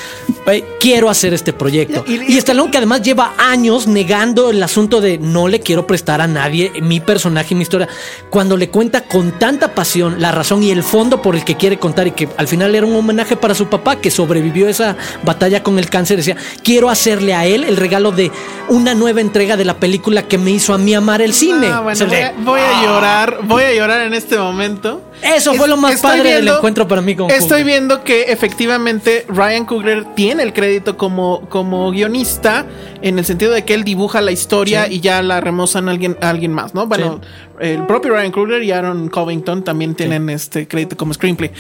"Ey, 0.48 0.64
quiero 0.80 1.10
hacer 1.10 1.34
este 1.34 1.54
proyecto. 1.54 2.04
Y- 2.08 2.16
y- 2.16 2.32
Y, 2.32 2.38
Stallone 2.38 2.72
que 2.72 2.78
además 2.78 3.02
lleva 3.02 3.34
años 3.38 3.88
negando 3.88 4.50
el 4.50 4.62
asunto 4.64 5.00
de 5.02 5.18
no 5.18 5.48
le 5.48 5.60
quiero 5.60 5.86
prestar 5.88 6.22
a 6.22 6.28
nadie 6.28 6.72
mi 6.82 7.00
personaje 7.00 7.54
y 7.54 7.56
mi 7.56 7.64
historia. 7.64 7.88
Cuando 8.30 8.58
le 8.58 8.70
cuenta 8.70 9.02
con 9.04 9.32
tanta 9.40 9.74
pasión 9.76 10.16
la 10.20 10.32
razón 10.32 10.64
y 10.64 10.72
el 10.72 10.84
fondo 10.84 11.22
por 11.22 11.36
el 11.36 11.44
que 11.44 11.56
quiere 11.56 11.78
contar 11.78 12.08
y 12.08 12.12
que 12.12 12.28
al 12.38 12.48
final 12.48 12.74
era 12.76 12.86
un 12.86 12.96
homenaje 12.96 13.36
para 13.36 13.54
su 13.56 13.68
papá 13.68 13.98
que 13.98 14.10
sobrevivió 14.12 14.68
esa 14.68 14.96
batalla 15.24 15.62
con 15.64 15.78
el 15.80 15.90
cáncer, 15.90 16.18
decía, 16.18 16.36
quiero 16.64 16.90
hacerle 16.90 17.34
a 17.34 17.46
él 17.46 17.64
el 17.64 17.78
regalo 17.78 18.12
de 18.12 18.32
una 18.70 18.94
nueva 18.96 19.22
entrega 19.22 19.58
de 19.58 19.66
la 19.66 19.76
película 19.78 20.28
que 20.28 20.38
me 20.38 20.52
hizo 20.52 20.74
a 20.74 20.78
mí 20.78 20.94
amar 20.94 21.22
el 21.22 21.34
cine. 21.34 21.68
Ah, 21.68 21.82
bueno, 21.82 21.98
voy, 22.44 22.60
a, 22.62 22.84
llorar, 22.84 23.40
voy 23.44 23.64
a 23.64 23.74
llorar 23.74 24.02
en 24.02 24.14
este 24.14 24.38
momento. 24.38 25.02
Eso 25.22 25.54
fue 25.54 25.68
lo 25.68 25.78
más 25.78 26.02
padre 26.02 26.34
del 26.36 26.48
encuentro 26.48 26.88
para 26.88 27.02
mí 27.02 27.16
con 27.16 27.30
Estoy 27.30 27.64
viendo 27.64 28.04
que 28.04 28.24
efectivamente 28.24 29.26
Ryan 29.30 29.66
Coogler 29.66 30.06
tiene 30.16 30.44
el 30.44 30.52
crédito 30.54 30.98
como, 30.98 31.42
como 31.50 31.92
guionista 31.92 32.66
en 33.02 33.20
el 33.20 33.26
sentido 33.26 33.52
de 33.52 33.64
que 33.64 33.74
él 33.74 33.84
dibuja 33.84 34.22
la 34.22 34.32
historia 34.32 34.88
y 34.88 35.00
ya 35.00 35.22
la 35.22 35.40
remozan 35.42 35.88
a 35.88 35.92
alguien, 35.92 36.18
a 36.22 36.30
alguien 36.30 36.54
más, 36.54 36.74
¿no? 36.74 36.88
Bueno, 36.88 37.22
el 37.60 37.86
propio 37.86 38.14
Ryan 38.14 38.32
Coogler 38.32 38.64
y 38.64 38.72
Aaron 38.72 39.10
Covington 39.10 39.64
también 39.64 39.94
tienen 39.94 40.30
este 40.30 40.68
crédito 40.68 40.98
como 40.98 41.14
screenplay. 41.14 41.52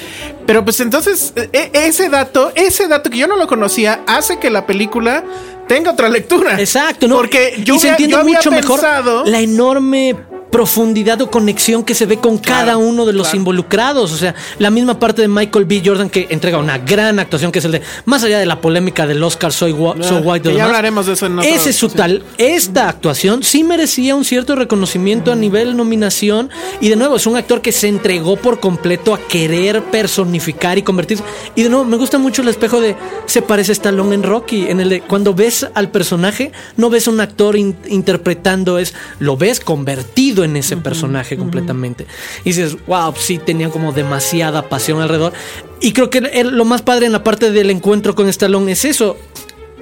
Pero 0.47 0.63
pues 0.63 0.79
entonces, 0.79 1.33
e- 1.53 1.69
ese 1.73 2.09
dato, 2.09 2.51
ese 2.55 2.87
dato 2.87 3.09
que 3.09 3.17
yo 3.19 3.27
no 3.27 3.35
lo 3.35 3.47
conocía, 3.47 4.01
hace 4.07 4.39
que 4.39 4.49
la 4.49 4.65
película 4.65 5.23
tenga 5.67 5.91
otra 5.91 6.09
lectura. 6.09 6.59
Exacto, 6.59 7.07
¿no? 7.07 7.15
Porque 7.17 7.61
yo, 7.63 7.75
y 7.75 7.79
se 7.79 7.91
había- 7.91 8.05
entiende 8.05 8.31
yo 8.31 8.35
mucho 8.35 8.51
mejor 8.51 8.81
la 9.27 9.39
enorme 9.39 10.15
profundidad 10.51 11.21
o 11.21 11.31
conexión 11.31 11.83
que 11.83 11.95
se 11.95 12.05
ve 12.05 12.17
con 12.17 12.37
cada 12.37 12.77
uno 12.77 13.05
de 13.05 13.13
los 13.13 13.27
claro. 13.27 13.37
involucrados. 13.37 14.11
O 14.11 14.17
sea, 14.17 14.35
la 14.59 14.69
misma 14.69 14.99
parte 14.99 15.21
de 15.21 15.27
Michael 15.27 15.65
B. 15.65 15.81
Jordan 15.83 16.09
que 16.09 16.27
entrega 16.29 16.57
una 16.57 16.77
gran 16.77 17.19
actuación, 17.19 17.51
que 17.51 17.59
es 17.59 17.65
el 17.65 17.71
de, 17.71 17.81
más 18.05 18.23
allá 18.23 18.37
de 18.37 18.45
la 18.45 18.59
polémica 18.59 19.07
del 19.07 19.23
Oscar 19.23 19.53
Soy, 19.53 19.71
So 19.71 20.17
White, 20.17 20.51
y 20.51 20.55
ya 20.57 20.65
hablaremos 20.65 21.05
de 21.05 21.13
eso 21.13 21.25
en 21.25 21.39
Ese 21.39 21.71
es 21.71 21.75
su 21.75 21.89
tal. 21.89 22.23
Esta 22.37 22.89
actuación 22.89 23.43
sí 23.43 23.63
merecía 23.63 24.15
un 24.15 24.25
cierto 24.25 24.55
reconocimiento 24.55 25.31
a 25.31 25.35
nivel 25.35 25.77
nominación. 25.77 26.49
Y 26.81 26.89
de 26.89 26.95
nuevo, 26.95 27.15
es 27.15 27.25
un 27.25 27.37
actor 27.37 27.61
que 27.61 27.71
se 27.71 27.87
entregó 27.87 28.35
por 28.35 28.59
completo 28.59 29.13
a 29.13 29.19
querer 29.19 29.83
personificar 29.85 30.77
y 30.77 30.81
convertirse. 30.81 31.23
Y 31.55 31.63
de 31.63 31.69
nuevo, 31.69 31.85
me 31.85 31.97
gusta 31.97 32.17
mucho 32.17 32.41
el 32.41 32.49
espejo 32.49 32.81
de 32.81 32.95
se 33.25 33.41
parece 33.41 33.71
a 33.71 33.73
Stallone 33.73 34.15
en 34.15 34.23
Rocky. 34.23 34.65
En 34.67 34.79
el 34.81 34.89
de 34.89 35.01
cuando 35.01 35.33
ves 35.33 35.65
al 35.73 35.89
personaje, 35.91 36.51
no 36.75 36.89
ves 36.89 37.07
un 37.07 37.21
actor 37.21 37.55
in- 37.55 37.77
interpretando, 37.87 38.77
es 38.77 38.93
lo 39.19 39.37
ves 39.37 39.59
convertido 39.59 40.40
en 40.43 40.55
ese 40.57 40.77
personaje 40.77 41.37
completamente. 41.37 42.05
Y 42.43 42.49
dices, 42.49 42.77
wow, 42.87 43.13
sí 43.17 43.37
tenía 43.37 43.69
como 43.69 43.91
demasiada 43.91 44.69
pasión 44.69 45.01
alrededor. 45.01 45.33
Y 45.79 45.93
creo 45.93 46.09
que 46.09 46.21
lo 46.43 46.65
más 46.65 46.81
padre 46.81 47.05
en 47.05 47.11
la 47.11 47.23
parte 47.23 47.51
del 47.51 47.69
encuentro 47.69 48.15
con 48.15 48.27
Stallone 48.27 48.71
es 48.71 48.85
eso 48.85 49.17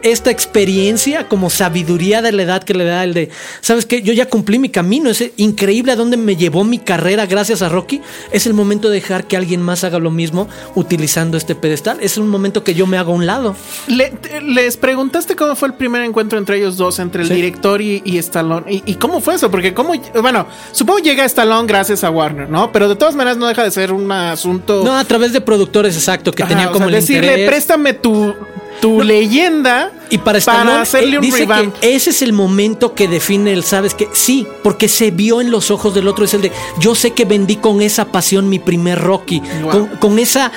esta 0.03 0.31
experiencia 0.31 1.27
como 1.27 1.49
sabiduría 1.49 2.21
de 2.21 2.31
la 2.31 2.43
edad 2.43 2.63
que 2.63 2.73
le 2.73 2.83
da 2.85 3.03
el 3.03 3.13
de, 3.13 3.29
¿sabes 3.62 3.85
qué? 3.85 4.01
Yo 4.01 4.13
ya 4.13 4.27
cumplí 4.27 4.59
mi 4.59 4.69
camino, 4.69 5.09
es 5.09 5.23
increíble 5.38 5.91
a 5.91 5.95
dónde 5.95 6.17
me 6.17 6.35
llevó 6.35 6.63
mi 6.63 6.79
carrera 6.79 7.25
gracias 7.25 7.62
a 7.62 7.69
Rocky. 7.69 8.01
Es 8.31 8.45
el 8.45 8.53
momento 8.53 8.89
de 8.89 8.95
dejar 8.95 9.25
que 9.25 9.38
alguien 9.38 9.62
más 9.62 9.83
haga 9.83 9.99
lo 9.99 10.12
mismo 10.12 10.47
utilizando 10.75 11.38
este 11.38 11.55
pedestal. 11.55 11.97
Es 12.01 12.17
un 12.17 12.27
momento 12.29 12.63
que 12.63 12.73
yo 12.73 12.88
me 12.88 12.97
hago 12.97 13.12
a 13.12 13.15
un 13.15 13.25
lado. 13.25 13.55
Le- 13.88 14.13
les 14.43 14.77
preguntaste 14.77 15.35
cómo 15.35 15.55
fue 15.55 15.69
el 15.69 15.73
primer 15.75 16.03
encuentro 16.03 16.38
entre 16.38 16.57
ellos 16.57 16.77
dos, 16.77 16.99
entre 16.99 17.23
el 17.23 17.27
Sí. 17.29 17.33
director 17.35 17.81
y, 17.81 18.01
y 18.05 18.17
Stallone. 18.17 18.65
¿Y, 18.71 18.83
y 18.85 18.95
cómo 18.95 19.21
fue 19.21 19.35
eso? 19.35 19.49
Porque 19.51 19.73
cómo, 19.73 19.93
bueno, 20.21 20.47
supongo 20.71 20.99
llega 20.99 21.25
Stallone 21.25 21.67
gracias 21.67 22.03
a 22.03 22.09
Warner, 22.09 22.49
¿no? 22.49 22.71
Pero 22.71 22.89
de 22.89 22.95
todas 22.95 23.15
maneras 23.15 23.38
no 23.38 23.47
deja 23.47 23.63
de 23.63 23.71
ser 23.71 23.91
un 23.91 24.12
asunto... 24.12 24.83
No, 24.83 24.97
a 24.97 25.03
través 25.05 25.33
de 25.33 25.41
productores, 25.41 25.95
exacto, 25.95 26.31
que 26.31 26.43
Ajá, 26.43 26.49
tenían 26.49 26.69
o 26.69 26.71
como 26.71 26.88
sea, 26.88 26.95
el 26.95 27.01
decirle, 27.01 27.27
interés. 27.27 27.49
préstame 27.49 27.93
tu, 27.93 28.33
tu 28.81 29.01
leyenda 29.01 29.91
Y 30.09 30.17
para 30.17 30.37
Stallone, 30.39 30.71
hacerle 30.81 31.17
un 31.17 31.21
dice 31.21 31.39
revamp. 31.39 31.75
que 31.79 31.95
ese 31.95 32.09
es 32.11 32.21
el 32.21 32.33
momento 32.33 32.93
que 32.95 33.07
define 33.07 33.53
el, 33.53 33.63
¿sabes 33.63 33.93
que 33.93 34.07
Sí, 34.13 34.47
porque 34.63 34.87
se 34.87 35.11
vio 35.11 35.41
en 35.41 35.51
los 35.51 35.69
ojos 35.71 35.93
del 35.93 36.07
otro, 36.07 36.25
es 36.25 36.33
el 36.33 36.41
de, 36.41 36.51
yo 36.79 36.95
sé 36.95 37.11
que 37.11 37.25
vendí 37.25 37.57
con 37.57 37.81
esa 37.81 38.05
pasión 38.05 38.49
mi 38.49 38.59
primer 38.59 38.99
Rocky, 38.99 39.41
Wow. 39.61 39.71
con, 39.71 39.87
con 39.97 40.19
esa 40.19 40.51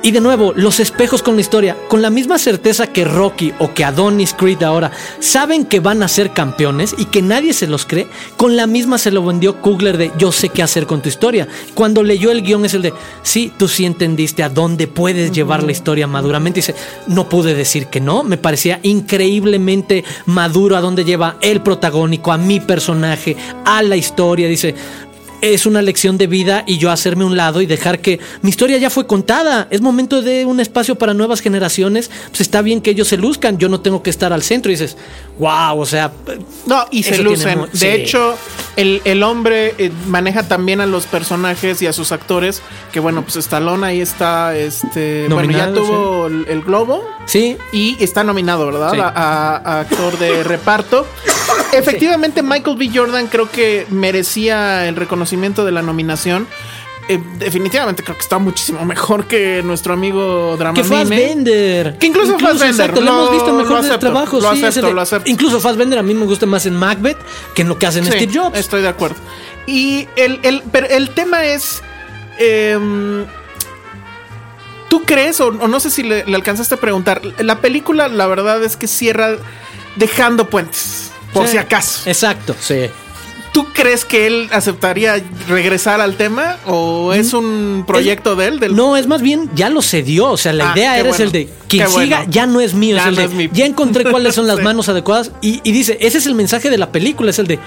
Y 0.00 0.12
de 0.12 0.20
nuevo, 0.20 0.52
los 0.54 0.78
espejos 0.78 1.22
con 1.22 1.34
la 1.34 1.40
historia, 1.40 1.76
con 1.88 2.02
la 2.02 2.10
misma 2.10 2.38
certeza 2.38 2.86
que 2.86 3.04
Rocky 3.04 3.52
o 3.58 3.74
que 3.74 3.84
Adonis 3.84 4.32
Creed 4.32 4.62
ahora 4.62 4.92
saben 5.18 5.64
que 5.64 5.80
van 5.80 6.04
a 6.04 6.08
ser 6.08 6.32
campeones 6.32 6.94
y 6.96 7.06
que 7.06 7.20
nadie 7.20 7.52
se 7.52 7.66
los 7.66 7.84
cree, 7.84 8.06
con 8.36 8.56
la 8.56 8.68
misma 8.68 8.98
se 8.98 9.10
lo 9.10 9.24
vendió 9.24 9.60
Kugler 9.60 9.98
de 9.98 10.12
yo 10.16 10.30
sé 10.30 10.50
qué 10.50 10.62
hacer 10.62 10.86
con 10.86 11.02
tu 11.02 11.08
historia. 11.08 11.48
Cuando 11.74 12.04
leyó 12.04 12.30
el 12.30 12.42
guion 12.42 12.64
es 12.64 12.74
el 12.74 12.82
de, 12.82 12.94
sí, 13.22 13.52
tú 13.58 13.66
sí 13.66 13.84
entendiste 13.86 14.44
a 14.44 14.48
dónde 14.48 14.86
puedes 14.86 15.32
llevar 15.32 15.64
la 15.64 15.72
historia 15.72 16.06
maduramente. 16.06 16.60
Dice, 16.60 16.76
no 17.08 17.28
pude 17.28 17.54
decir 17.54 17.88
que 17.88 18.00
no, 18.00 18.22
me 18.22 18.36
parecía 18.36 18.78
increíblemente 18.84 20.04
maduro 20.26 20.76
a 20.76 20.80
dónde 20.80 21.04
lleva 21.04 21.38
el 21.40 21.60
protagónico, 21.60 22.30
a 22.30 22.38
mi 22.38 22.60
personaje, 22.60 23.36
a 23.64 23.82
la 23.82 23.96
historia. 23.96 24.46
Dice, 24.46 24.76
es 25.40 25.66
una 25.66 25.82
lección 25.82 26.18
de 26.18 26.26
vida 26.26 26.64
y 26.66 26.78
yo 26.78 26.90
hacerme 26.90 27.24
un 27.24 27.36
lado 27.36 27.60
y 27.60 27.66
dejar 27.66 28.00
que 28.00 28.18
mi 28.42 28.50
historia 28.50 28.78
ya 28.78 28.90
fue 28.90 29.06
contada. 29.06 29.68
Es 29.70 29.80
momento 29.80 30.22
de 30.22 30.44
un 30.44 30.60
espacio 30.60 30.96
para 30.96 31.14
nuevas 31.14 31.40
generaciones. 31.40 32.10
Pues 32.28 32.40
está 32.40 32.62
bien 32.62 32.80
que 32.80 32.90
ellos 32.90 33.08
se 33.08 33.16
luzcan. 33.16 33.58
Yo 33.58 33.68
no 33.68 33.80
tengo 33.80 34.02
que 34.02 34.10
estar 34.10 34.32
al 34.32 34.42
centro. 34.42 34.70
Y 34.70 34.74
dices, 34.74 34.96
wow, 35.38 35.78
o 35.78 35.86
sea. 35.86 36.12
No, 36.66 36.86
y 36.90 37.02
se 37.02 37.18
lucen. 37.18 37.66
De 37.72 37.94
hecho, 37.94 38.36
el, 38.76 39.22
hombre 39.22 39.74
eh, 39.78 39.92
maneja 40.06 40.48
también 40.48 40.80
a 40.80 40.86
los 40.86 41.06
personajes 41.06 41.80
y 41.82 41.86
a 41.86 41.92
sus 41.92 42.12
actores. 42.12 42.62
Que 42.92 43.00
bueno, 43.00 43.22
pues 43.22 43.36
Stallone 43.36 43.86
ahí 43.86 44.00
está. 44.00 44.56
Este, 44.56 45.28
bueno, 45.28 45.52
ya 45.52 45.72
tuvo 45.72 46.26
el, 46.26 46.62
Globo. 46.62 47.04
Sí. 47.26 47.56
Y 47.72 47.96
está 48.02 48.24
nominado, 48.24 48.66
¿verdad? 48.66 49.12
A, 49.14 49.80
actor 49.80 50.18
de 50.18 50.42
reparto. 50.42 51.06
Efectivamente, 51.72 52.42
Michael 52.42 52.76
B. 52.76 52.90
Jordan 52.92 53.26
creo 53.26 53.50
que 53.50 53.86
merecía 53.90 54.88
el 54.88 54.96
reconocimiento 54.96 55.64
de 55.64 55.72
la 55.72 55.82
nominación. 55.82 56.46
Eh, 57.08 57.18
definitivamente 57.38 58.02
creo 58.02 58.16
que 58.16 58.22
está 58.22 58.38
muchísimo 58.38 58.84
mejor 58.84 59.26
que 59.26 59.62
nuestro 59.62 59.94
amigo 59.94 60.56
Dramamine. 60.58 60.88
Que 60.88 60.94
Fassbender. 60.94 61.98
Que 61.98 62.06
incluso, 62.06 62.32
incluso 62.32 62.52
Fassbender. 62.52 62.90
Exacto, 62.90 63.00
lo, 63.00 63.10
hemos 63.10 63.32
visto 63.32 63.48
en 63.48 63.56
mejores 63.56 63.98
trabajos. 63.98 64.42
Lo 64.42 64.50
acepto, 64.50 64.92
lo 64.92 65.00
acepto. 65.00 65.30
Incluso 65.30 65.60
Fassbender 65.60 65.98
a 65.98 66.02
mí 66.02 66.12
me 66.12 66.26
gusta 66.26 66.44
más 66.44 66.66
en 66.66 66.76
Macbeth 66.76 67.18
que 67.54 67.62
en 67.62 67.68
lo 67.68 67.78
que 67.78 67.86
hace 67.86 68.00
en 68.00 68.06
Steve 68.06 68.28
Jobs. 68.32 68.58
Estoy 68.58 68.82
de 68.82 68.88
acuerdo. 68.88 69.16
Y 69.66 70.06
el, 70.16 70.40
el, 70.42 70.62
pero 70.70 70.86
el 70.86 71.10
tema 71.10 71.44
es... 71.44 71.82
Em, 72.38 73.26
¿Tú 74.88 75.02
crees, 75.04 75.38
o, 75.40 75.50
no 75.50 75.80
sé 75.80 75.90
si 75.90 76.02
le, 76.02 76.22
alcanzaste 76.22 76.74
a 76.74 76.78
preguntar, 76.78 77.20
la 77.38 77.60
película 77.60 78.08
la 78.08 78.26
verdad 78.26 78.64
es 78.64 78.76
que 78.76 78.86
cierra 78.86 79.36
dejando 79.96 80.48
puentes, 80.48 81.07
por 81.32 81.46
si 81.46 81.56
acaso. 81.56 82.08
Exacto, 82.08 82.54
sí. 82.58 82.86
¿Tú 83.52 83.66
crees 83.72 84.04
que 84.04 84.26
él 84.26 84.48
aceptaría 84.52 85.22
regresar 85.48 86.00
al 86.00 86.16
tema 86.16 86.58
o 86.66 87.12
es 87.12 87.32
un 87.32 87.84
proyecto 87.86 88.36
de 88.36 88.46
él? 88.46 88.76
No, 88.76 88.96
es 88.96 89.06
más 89.06 89.22
bien 89.22 89.50
ya 89.54 89.70
lo 89.70 89.82
cedió. 89.82 90.30
O 90.30 90.36
sea, 90.36 90.52
la 90.52 90.70
ah, 90.70 90.72
idea 90.76 90.98
era 90.98 91.10
el 91.10 91.32
de 91.32 91.48
quien 91.66 91.88
siga 91.88 92.24
ya 92.28 92.46
no 92.46 92.60
es 92.60 92.74
mío. 92.74 92.96
Ya, 92.96 93.08
es 93.08 93.18
el 93.18 93.36
de, 93.36 93.50
ya 93.52 93.66
encontré 93.66 94.04
cuáles 94.04 94.34
son 94.34 94.46
las 94.46 94.60
manos 94.62 94.88
adecuadas. 94.88 95.32
Y, 95.40 95.60
y 95.64 95.72
dice, 95.72 95.98
ese 96.00 96.18
es 96.18 96.26
el 96.26 96.34
mensaje 96.34 96.70
de 96.70 96.78
la 96.78 96.92
película, 96.92 97.30
es 97.30 97.38
el 97.38 97.46
de 97.46 97.58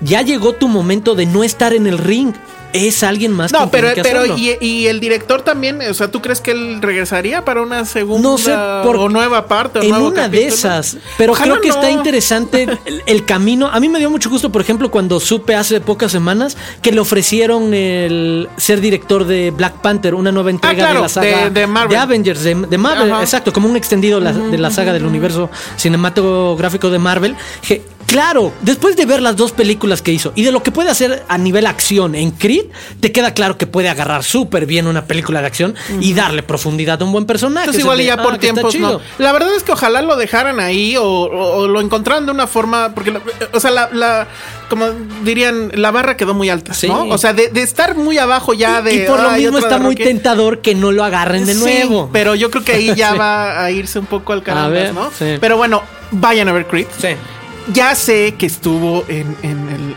ya 0.00 0.22
llegó 0.22 0.54
tu 0.54 0.68
momento 0.68 1.14
de 1.14 1.26
no 1.26 1.44
estar 1.44 1.72
en 1.72 1.86
el 1.86 1.98
ring 1.98 2.32
es 2.72 3.02
alguien 3.02 3.32
más 3.32 3.52
no, 3.52 3.70
pero, 3.70 3.88
pero 4.02 4.36
y, 4.36 4.86
el 4.86 5.00
director 5.00 5.42
también, 5.42 5.80
o 5.80 5.94
sea, 5.94 6.10
¿tú 6.10 6.20
crees 6.20 6.40
que 6.40 6.50
él 6.50 6.82
regresaría 6.82 7.44
para 7.44 7.62
una 7.62 7.84
segunda 7.84 8.28
no 8.28 8.38
sé, 8.38 8.54
por, 8.84 8.96
o 8.96 9.08
nueva 9.08 9.46
parte? 9.46 9.78
O 9.78 9.82
en 9.82 9.94
una 9.94 10.28
de 10.28 10.46
esas, 10.46 10.98
pero 11.16 11.32
creo 11.32 11.60
que 11.60 11.68
está 11.68 11.90
interesante 11.90 12.66
el, 13.06 13.24
camino. 13.24 13.68
A 13.68 13.80
mí 13.80 13.88
me 13.88 13.98
dio 13.98 14.10
mucho 14.10 14.30
gusto, 14.30 14.50
por 14.50 14.60
ejemplo, 14.60 14.90
cuando 14.90 15.20
supe 15.20 15.54
hace 15.54 15.80
pocas 15.80 16.12
semanas 16.12 16.56
que 16.82 16.92
le 16.92 17.00
ofrecieron 17.00 17.74
el 17.74 18.48
ser 18.56 18.80
director 18.80 19.24
de 19.24 19.50
Black 19.50 19.80
Panther, 19.80 20.14
una 20.14 20.32
nueva 20.32 20.50
entrega 20.50 20.90
ah, 20.90 20.94
de 20.94 21.00
la 21.00 21.08
saga 21.08 21.50
de, 21.50 21.66
Marvel. 21.66 21.90
de 21.90 21.96
Avengers, 21.96 22.42
de, 22.42 22.78
Marvel, 22.78 23.10
exacto, 23.20 23.52
como 23.52 23.68
un 23.68 23.76
extendido 23.76 24.20
de 24.20 24.58
la 24.58 24.70
saga 24.70 24.92
del 24.92 25.06
universo 25.06 25.50
cinematográfico 25.76 26.90
de 26.90 26.98
Marvel. 26.98 27.36
Que, 27.66 27.97
Claro, 28.08 28.54
después 28.62 28.96
de 28.96 29.04
ver 29.04 29.20
las 29.20 29.36
dos 29.36 29.52
películas 29.52 30.00
que 30.00 30.10
hizo 30.10 30.32
y 30.34 30.42
de 30.42 30.50
lo 30.50 30.62
que 30.62 30.72
puede 30.72 30.88
hacer 30.88 31.24
a 31.28 31.36
nivel 31.36 31.66
acción 31.66 32.14
en 32.14 32.30
Creed, 32.30 32.64
te 33.00 33.12
queda 33.12 33.34
claro 33.34 33.58
que 33.58 33.66
puede 33.66 33.90
agarrar 33.90 34.24
súper 34.24 34.64
bien 34.64 34.86
una 34.86 35.04
película 35.04 35.42
de 35.42 35.46
acción 35.46 35.74
y 36.00 36.14
darle 36.14 36.42
profundidad 36.42 37.02
a 37.02 37.04
un 37.04 37.12
buen 37.12 37.26
personaje. 37.26 37.66
Entonces 37.66 37.82
igual 37.82 38.00
ya 38.00 38.16
por 38.16 38.34
ah, 38.34 38.38
tiempos 38.38 38.74
no. 38.76 39.02
La 39.18 39.32
verdad 39.32 39.54
es 39.54 39.62
que 39.62 39.72
ojalá 39.72 40.00
lo 40.00 40.16
dejaran 40.16 40.58
ahí 40.58 40.96
o, 40.98 41.66
lo 41.68 41.82
encontraran 41.82 42.24
de 42.24 42.32
una 42.32 42.46
forma, 42.46 42.94
porque, 42.94 43.12
o 43.52 43.60
sea, 43.60 43.70
la, 43.70 44.26
como 44.70 44.86
dirían, 45.22 45.70
la 45.74 45.90
barra 45.90 46.16
quedó 46.16 46.32
muy 46.32 46.48
alta, 46.48 46.72
¿no? 46.86 47.08
O 47.08 47.18
sea, 47.18 47.34
de, 47.34 47.50
estar 47.56 47.94
muy 47.94 48.16
abajo 48.16 48.54
ya 48.54 48.80
de... 48.80 48.94
Y 48.94 48.98
por 49.00 49.20
lo 49.20 49.32
mismo 49.32 49.58
está 49.58 49.78
muy 49.78 49.94
tentador 49.94 50.62
que 50.62 50.74
no 50.74 50.92
lo 50.92 51.04
agarren 51.04 51.44
de 51.44 51.54
nuevo. 51.54 52.08
pero 52.10 52.34
yo 52.34 52.50
creo 52.50 52.64
que 52.64 52.72
ahí 52.72 52.94
ya 52.94 53.12
va 53.18 53.62
a 53.62 53.70
irse 53.70 53.98
un 53.98 54.06
poco 54.06 54.32
al 54.32 54.42
canal, 54.42 54.94
¿no? 54.94 55.10
Pero 55.18 55.58
bueno, 55.58 55.82
vayan 56.10 56.48
a 56.48 56.52
ver 56.52 56.66
Creed. 56.66 56.86
Sí 56.98 57.08
ya 57.72 57.94
sé 57.94 58.34
que 58.36 58.46
estuvo 58.46 59.04
en, 59.08 59.36
el, 59.42 59.88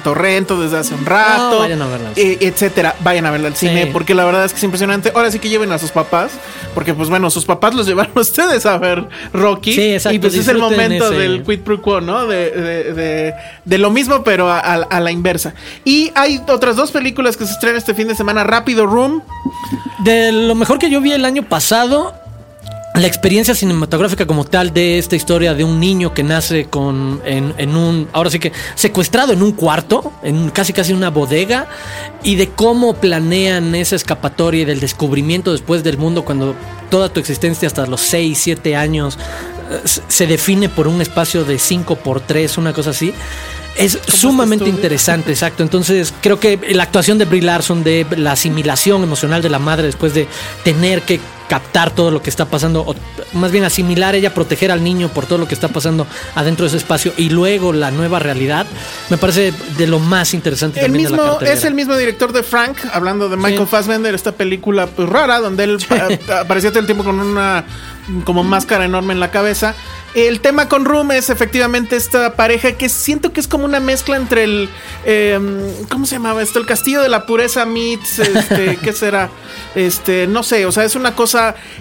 Torrento 0.00 0.58
desde 0.58 0.78
hace 0.78 0.94
un 0.94 1.04
rato. 1.04 1.58
vayan 1.58 1.82
a 1.82 1.86
verla. 1.86 2.10
Eh, 2.16 2.38
etcétera. 2.40 2.96
Vayan 3.00 3.26
a 3.26 3.30
verla 3.30 3.48
al 3.48 3.56
cine, 3.56 3.86
porque 3.88 4.14
la 4.14 4.24
verdad 4.24 4.46
es 4.46 4.52
que 4.52 4.56
es 4.56 4.64
impresionante. 4.64 5.12
Ahora 5.14 5.30
sí 5.30 5.38
que 5.38 5.50
lleven 5.50 5.72
a 5.72 5.78
sus 5.78 5.90
papás, 5.90 6.30
porque 6.74 6.94
pues 6.94 7.10
bueno, 7.10 7.28
sus 7.28 7.44
papás 7.44 7.74
los 7.74 7.86
llevaron 7.86 8.12
a 8.16 8.20
ustedes 8.20 8.64
a 8.64 8.78
ver 8.78 9.06
Rocky. 9.34 9.74
Sí, 9.74 9.92
exacto. 9.92 10.16
Y 10.16 10.18
pues 10.18 10.34
es 10.36 10.48
el 10.48 10.56
momento 10.56 11.10
del 11.10 11.42
quid 11.42 11.60
pro 11.60 11.82
quo, 11.82 12.00
¿no? 12.00 12.26
De, 12.26 13.34
lo 13.66 13.90
mismo, 13.90 14.24
pero 14.24 14.50
a, 14.50 15.00
la 15.00 15.10
inversa. 15.10 15.52
Y 15.84 16.12
hay 16.14 16.40
otras 16.48 16.76
dos 16.76 16.92
películas 16.92 17.36
que 17.36 17.44
se 17.44 17.52
estrenan 17.52 17.76
este 17.76 17.92
fin 17.92 18.08
de 18.08 18.14
semana: 18.14 18.42
Rápido 18.42 18.86
Room. 18.86 19.22
De 20.04 20.32
lo 20.32 20.54
mejor 20.54 20.78
que 20.78 20.88
yo 20.88 21.02
vi 21.02 21.12
el 21.12 21.26
año 21.26 21.42
pasado 21.42 22.14
la 22.94 23.06
experiencia 23.06 23.54
cinematográfica 23.54 24.26
como 24.26 24.44
tal 24.44 24.74
de 24.74 24.98
esta 24.98 25.14
historia 25.14 25.54
de 25.54 25.62
un 25.62 25.78
niño 25.78 26.12
que 26.12 26.24
nace 26.24 26.64
con 26.64 27.20
en, 27.24 27.76
un 27.76 28.08
ahora 28.12 28.30
sí 28.30 28.40
que 28.40 28.52
secuestrado 28.74 29.32
en 29.32 29.42
un 29.42 29.52
cuarto 29.52 30.12
en 30.24 30.50
casi 30.50 30.72
casi 30.72 30.92
una 30.92 31.08
bodega 31.08 31.68
y 32.24 32.34
de 32.34 32.48
cómo 32.48 32.94
planean 32.94 33.74
esa 33.76 33.94
escapatoria 33.94 34.62
y 34.62 34.64
del 34.64 34.80
descubrimiento 34.80 35.52
después 35.52 35.84
del 35.84 35.98
mundo 35.98 36.24
cuando 36.24 36.56
toda 36.90 37.08
tu 37.08 37.20
existencia 37.20 37.68
hasta 37.68 37.86
los 37.86 38.00
6, 38.00 38.36
7 38.36 38.74
años 38.74 39.18
eh, 39.70 39.80
se 39.84 40.26
define 40.26 40.68
por 40.68 40.88
un 40.88 41.00
espacio 41.00 41.44
de 41.44 41.58
5 41.58 41.96
por 41.96 42.20
3, 42.20 42.58
una 42.58 42.72
cosa 42.72 42.90
así. 42.90 43.14
Es 43.76 43.98
sumamente 44.08 44.68
interesante, 44.68 45.30
exacto. 45.30 45.62
Entonces, 45.62 46.12
creo 46.20 46.40
que 46.40 46.58
la 46.72 46.82
actuación 46.82 47.18
de 47.18 47.24
Brie 47.24 47.40
Larson, 47.42 47.84
de 47.84 48.04
la 48.16 48.32
asimilación 48.32 49.04
emocional 49.04 49.42
de 49.42 49.48
la 49.48 49.60
madre 49.60 49.86
después 49.86 50.12
de 50.12 50.26
tener 50.64 51.02
que 51.02 51.20
captar 51.50 51.90
todo 51.90 52.12
lo 52.12 52.22
que 52.22 52.30
está 52.30 52.44
pasando, 52.44 52.82
o 52.86 52.94
más 53.32 53.50
bien 53.50 53.64
asimilar 53.64 54.14
ella, 54.14 54.32
proteger 54.32 54.70
al 54.70 54.84
niño 54.84 55.08
por 55.08 55.26
todo 55.26 55.36
lo 55.36 55.48
que 55.48 55.54
está 55.54 55.66
pasando 55.66 56.06
adentro 56.36 56.62
de 56.62 56.68
ese 56.68 56.76
espacio 56.76 57.12
y 57.16 57.28
luego 57.30 57.72
la 57.72 57.90
nueva 57.90 58.20
realidad, 58.20 58.66
me 59.08 59.18
parece 59.18 59.52
de 59.76 59.86
lo 59.88 59.98
más 59.98 60.32
interesante. 60.32 60.78
El 60.84 60.92
mismo, 60.92 61.40
es 61.40 61.64
el 61.64 61.74
mismo 61.74 61.96
director 61.96 62.32
de 62.32 62.44
Frank, 62.44 62.78
hablando 62.92 63.28
de 63.28 63.36
Michael 63.36 63.66
Fassbender, 63.66 64.14
esta 64.14 64.30
película 64.30 64.86
pues, 64.86 65.08
rara, 65.08 65.40
donde 65.40 65.64
él 65.64 65.78
aparecía 66.40 66.70
todo 66.70 66.78
el 66.78 66.86
tiempo 66.86 67.02
con 67.02 67.18
una 67.18 67.64
como 68.24 68.44
máscara 68.44 68.84
enorme 68.84 69.12
en 69.12 69.20
la 69.20 69.30
cabeza. 69.30 69.74
El 70.14 70.40
tema 70.40 70.68
con 70.68 70.84
Room 70.84 71.12
es 71.12 71.30
efectivamente 71.30 71.94
esta 71.94 72.34
pareja 72.34 72.72
que 72.72 72.88
siento 72.88 73.32
que 73.32 73.38
es 73.38 73.46
como 73.46 73.64
una 73.64 73.78
mezcla 73.78 74.16
entre 74.16 74.42
el. 74.42 74.68
Em, 75.04 75.60
¿Cómo 75.88 76.04
se 76.04 76.16
llamaba 76.16 76.42
esto? 76.42 76.58
El 76.58 76.66
Castillo 76.66 77.00
de 77.00 77.08
la 77.08 77.26
Pureza 77.26 77.64
meets. 77.64 78.18
Este, 78.18 78.76
¿Qué 78.82 78.92
será? 78.92 79.30
Este, 79.76 80.26
no 80.26 80.42
sé, 80.42 80.66
o 80.66 80.72
sea, 80.72 80.84
es 80.84 80.96
una 80.96 81.14
cosa 81.14 81.39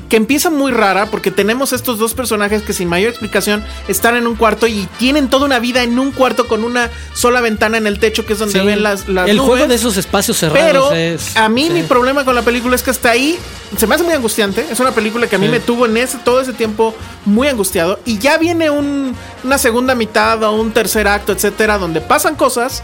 que 0.10 0.18
empieza 0.18 0.50
muy 0.50 0.72
rara 0.72 1.08
porque 1.08 1.32
tenemos 1.32 1.74
estos 1.74 2.00
dos 2.00 2.14
personajes 2.14 2.64
que 2.64 2.74
sin 2.74 2.88
mayor 2.88 3.10
explicación 3.10 3.64
están 3.88 4.16
en 4.16 4.28
un 4.28 4.36
cuarto 4.36 4.68
y 4.68 4.88
tienen 4.98 5.30
toda 5.30 5.46
una 5.46 5.60
vida 5.60 5.84
en 5.84 5.98
un 6.00 6.12
cuarto 6.12 6.48
con 6.48 6.64
una 6.64 6.90
sola 7.14 7.42
ventana 7.42 7.78
en 7.78 7.88
el 7.88 8.00
techo 8.00 8.26
que 8.26 8.34
es 8.34 8.40
donde 8.40 8.62
ven 8.62 8.84
las, 8.84 9.08
las 9.08 9.30
El 9.30 9.40
juego 9.40 9.68
de 9.68 9.76
esos 9.76 9.98
espacios 9.98 10.38
cerrados 10.38 10.90
Pero 10.92 11.18
a 11.36 11.50
mí 11.50 11.70
mi 11.70 11.84
problema 11.84 12.26
con 12.26 12.36
la 12.36 12.42
película 12.42 12.76
es 12.76 12.84
que 12.84 12.92
hasta 12.92 13.12
ahí 13.12 13.38
se 13.78 13.88
me 13.88 13.96
hace 13.96 14.04
muy 14.04 14.14
angustiante. 14.14 14.66
Es 14.72 14.80
una 14.80 14.92
película 14.92 15.28
que 15.28 15.36
a 15.36 15.40
mí 15.40 15.48
me 15.48 15.60
tuvo 15.60 15.86
en 15.86 15.98
ese 15.98 16.18
todo 16.18 16.42
ese 16.42 16.54
tiempo 16.54 16.96
muy 17.26 17.48
angustiado. 17.48 18.00
Y 18.06 18.18
ya 18.18 18.38
viene 18.38 18.70
una 18.70 19.58
segunda 19.58 19.96
mitad 19.96 20.42
o 20.44 20.54
un 20.54 20.72
tercer 20.72 21.08
acto, 21.08 21.32
etcétera, 21.32 21.78
donde 21.78 22.02
pasan 22.02 22.36
cosas 22.36 22.84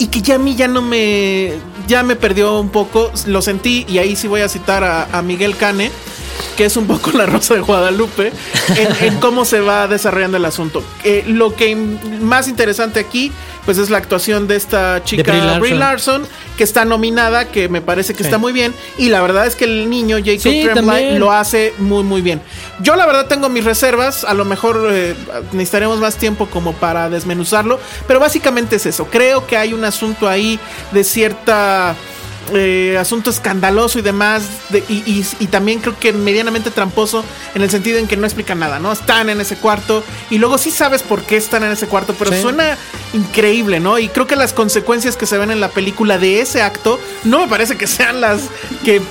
y 0.00 0.06
que 0.06 0.22
ya 0.22 0.36
a 0.36 0.38
mí 0.38 0.56
ya 0.56 0.66
no 0.66 0.80
me 0.80 1.52
ya 1.86 2.02
me 2.02 2.16
perdió 2.16 2.58
un 2.58 2.70
poco, 2.70 3.12
lo 3.26 3.42
sentí 3.42 3.84
y 3.86 3.98
ahí 3.98 4.16
sí 4.16 4.28
voy 4.28 4.40
a 4.40 4.48
citar 4.48 4.82
a, 4.82 5.22
Miguel 5.22 5.56
Cane 5.56 5.92
que 6.56 6.64
es 6.64 6.76
un 6.76 6.86
poco 6.86 7.12
la 7.12 7.26
rosa 7.26 7.54
de 7.54 7.60
Guadalupe, 7.60 8.32
en, 9.00 9.16
cómo 9.20 9.44
se 9.44 9.60
va 9.60 9.88
desarrollando 9.88 10.36
el 10.36 10.44
asunto. 10.44 10.82
Eh, 11.04 11.24
lo 11.26 11.54
que 11.54 11.74
más 11.74 12.48
interesante 12.48 13.00
aquí 13.00 13.32
pues 13.64 13.78
es 13.78 13.90
la 13.90 13.98
actuación 13.98 14.48
de 14.48 14.56
esta 14.56 15.02
chica 15.04 15.58
Brie 15.58 15.74
Larson. 15.74 16.26
que 16.56 16.64
está 16.64 16.84
nominada, 16.84 17.46
que 17.46 17.68
me 17.68 17.80
parece 17.80 18.14
que 18.14 18.22
está 18.22 18.38
muy 18.38 18.52
bien. 18.52 18.74
Y 18.98 19.08
la 19.08 19.22
verdad 19.22 19.46
es 19.46 19.54
que 19.54 19.64
el 19.64 19.88
niño 19.88 20.18
Jacob 20.18 20.52
Tremblay 20.72 21.18
lo 21.18 21.32
hace 21.32 21.72
muy, 21.78 22.02
muy 22.02 22.20
bien. 22.20 22.42
Yo 22.80 22.96
la 22.96 23.06
verdad 23.06 23.26
tengo 23.26 23.48
mis 23.48 23.64
reservas, 23.64 24.24
a 24.24 24.34
lo 24.34 24.44
mejor 24.44 24.88
eh, 24.90 25.14
necesitaremos 25.52 25.98
más 26.00 26.16
tiempo 26.16 26.46
como 26.46 26.72
para 26.72 27.08
desmenuzarlo, 27.08 27.78
pero 28.06 28.20
básicamente 28.20 28.76
es 28.76 28.86
eso. 28.86 29.06
Creo 29.06 29.46
que 29.46 29.56
hay 29.56 29.72
un 29.72 29.84
asunto 29.84 30.28
ahí 30.28 30.58
de 30.92 31.04
cierta 31.04 31.94
eh, 32.54 32.96
asunto 32.98 33.30
escandaloso 33.30 33.98
y 33.98 34.02
demás, 34.02 34.42
y, 34.88 35.22
también 35.46 35.80
creo 35.80 35.98
que 35.98 36.12
medianamente 36.12 36.70
tramposo 36.70 37.24
en 37.54 37.62
el 37.62 37.70
sentido 37.70 37.98
en 37.98 38.06
que 38.06 38.16
no 38.16 38.26
explica 38.26 38.54
nada, 38.54 38.78
¿no? 38.78 38.92
Están 38.92 39.28
en 39.30 39.40
ese 39.40 39.56
cuarto 39.56 40.04
y 40.30 40.38
luego 40.38 40.58
sí 40.58 40.70
sabes 40.70 41.02
por 41.02 41.22
qué 41.22 41.36
están 41.36 41.64
en 41.64 41.72
ese 41.72 41.86
cuarto, 41.86 42.14
pero 42.18 42.32
suena 42.40 42.76
increíble, 43.12 43.80
¿no? 43.80 43.98
Y 43.98 44.08
creo 44.08 44.26
que 44.26 44.36
las 44.36 44.52
consecuencias 44.52 45.16
que 45.16 45.26
se 45.26 45.38
ven 45.38 45.50
en 45.50 45.60
la 45.60 45.68
película 45.68 46.18
de 46.18 46.40
ese 46.40 46.62
acto 46.62 47.00
no 47.24 47.40
me 47.40 47.48
parece 47.48 47.76
que 47.76 47.86
sean 47.86 48.20
las 48.20 48.42
que 48.84 49.02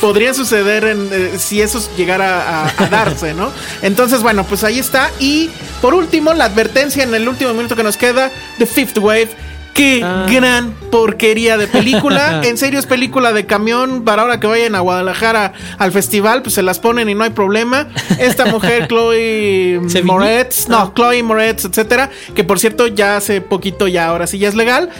podrían 0.00 0.34
suceder 0.34 0.84
en, 0.84 1.08
eh, 1.12 1.38
si 1.38 1.62
eso 1.62 1.80
llegara 1.96 2.66
a, 2.66 2.88
darse, 2.88 3.34
¿no? 3.34 3.52
Entonces, 3.82 4.20
bueno, 4.20 4.44
pues 4.44 4.64
ahí 4.64 4.80
está. 4.80 5.12
Y 5.20 5.48
por 5.80 5.94
último, 5.94 6.34
la 6.34 6.46
advertencia 6.46 7.04
en 7.04 7.14
el 7.14 7.28
último 7.28 7.54
minuto 7.54 7.76
que 7.76 7.84
nos 7.84 7.96
queda, 7.96 8.32
The 8.58 8.66
Fifth 8.66 8.98
Wave 8.98 9.30
Qué 9.74 10.02
ah. 10.04 10.26
gran 10.30 10.72
porquería 10.90 11.56
de 11.56 11.66
película. 11.66 12.40
en 12.44 12.58
serio 12.58 12.78
es 12.78 12.86
película 12.86 13.32
de 13.32 13.46
camión 13.46 14.04
para 14.04 14.22
ahora 14.22 14.40
que 14.40 14.46
vayan 14.46 14.74
a 14.74 14.80
Guadalajara 14.80 15.52
al 15.78 15.92
festival, 15.92 16.42
pues 16.42 16.54
se 16.54 16.62
las 16.62 16.78
ponen 16.78 17.08
y 17.08 17.14
no 17.14 17.24
hay 17.24 17.30
problema. 17.30 17.88
Esta 18.18 18.46
mujer, 18.46 18.86
Chloe 18.88 19.80
Moretz, 20.04 20.68
no, 20.68 20.78
ah. 20.78 20.92
Chloe 20.94 21.22
Moretz, 21.22 21.64
etcétera, 21.64 22.10
que 22.34 22.44
por 22.44 22.58
cierto 22.58 22.86
ya 22.86 23.16
hace 23.16 23.40
poquito 23.40 23.88
ya 23.88 24.06
ahora 24.06 24.26
sí 24.26 24.38
ya 24.38 24.48
es 24.48 24.54
legal. 24.54 24.90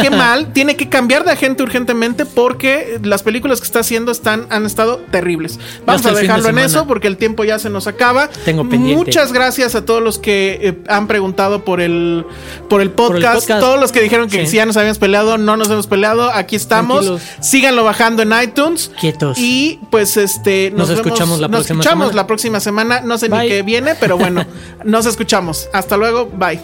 Qué 0.00 0.10
mal, 0.10 0.52
tiene 0.52 0.76
que 0.76 0.88
cambiar 0.88 1.24
de 1.24 1.32
agente 1.32 1.62
urgentemente 1.62 2.24
porque 2.24 3.00
las 3.02 3.22
películas 3.22 3.60
que 3.60 3.66
está 3.66 3.80
haciendo 3.80 4.12
están 4.12 4.46
han 4.50 4.66
estado 4.66 4.98
terribles. 5.10 5.58
Vamos 5.84 6.06
a 6.06 6.12
dejarlo 6.12 6.48
en 6.48 6.58
eso 6.58 6.86
porque 6.86 7.08
el 7.08 7.16
tiempo 7.16 7.44
ya 7.44 7.58
se 7.58 7.70
nos 7.70 7.86
acaba. 7.86 8.28
Tengo 8.44 8.68
pendiente. 8.68 9.04
Muchas 9.04 9.32
gracias 9.32 9.74
a 9.74 9.84
todos 9.84 10.02
los 10.02 10.18
que 10.18 10.58
eh, 10.62 10.78
han 10.88 11.06
preguntado 11.06 11.64
por 11.64 11.80
el 11.80 12.24
por 12.68 12.80
el 12.80 12.90
podcast, 12.90 13.48
todos 13.48 13.80
los 13.80 13.92
que 13.92 14.00
dijeron 14.00 14.19
que 14.28 14.46
si 14.46 14.56
ya 14.56 14.66
nos 14.66 14.76
habíamos 14.76 14.98
peleado, 14.98 15.38
no 15.38 15.56
nos 15.56 15.70
hemos 15.70 15.86
peleado. 15.86 16.30
Aquí 16.32 16.56
estamos. 16.56 17.10
Síganlo 17.40 17.84
bajando 17.84 18.22
en 18.22 18.32
iTunes. 18.42 18.90
Quietos. 19.00 19.38
Y 19.38 19.78
pues 19.90 20.16
este 20.16 20.70
nos, 20.70 20.90
escuchamos 20.90 21.40
la 21.40 21.48
nos 21.48 21.58
próxima 21.60 21.80
escuchamos 21.80 22.04
semana. 22.08 22.16
la 22.22 22.26
próxima 22.26 22.60
semana. 22.60 23.00
No 23.00 23.18
sé 23.18 23.28
ni 23.28 23.48
qué 23.48 23.62
viene, 23.62 23.94
pero 23.94 24.16
bueno, 24.18 24.44
nos 24.84 25.06
escuchamos. 25.06 25.68
Hasta 25.72 25.96
luego. 25.96 26.26
Bye. 26.26 26.60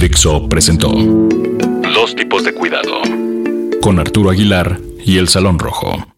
Dixo 0.00 0.48
presentó 0.48 0.90
Dos 0.90 2.14
tipos 2.14 2.44
de 2.44 2.52
cuidado 2.52 3.00
con 3.80 3.98
Arturo 3.98 4.30
Aguilar 4.30 4.78
y 5.04 5.16
El 5.18 5.28
Salón 5.28 5.58
Rojo. 5.58 6.17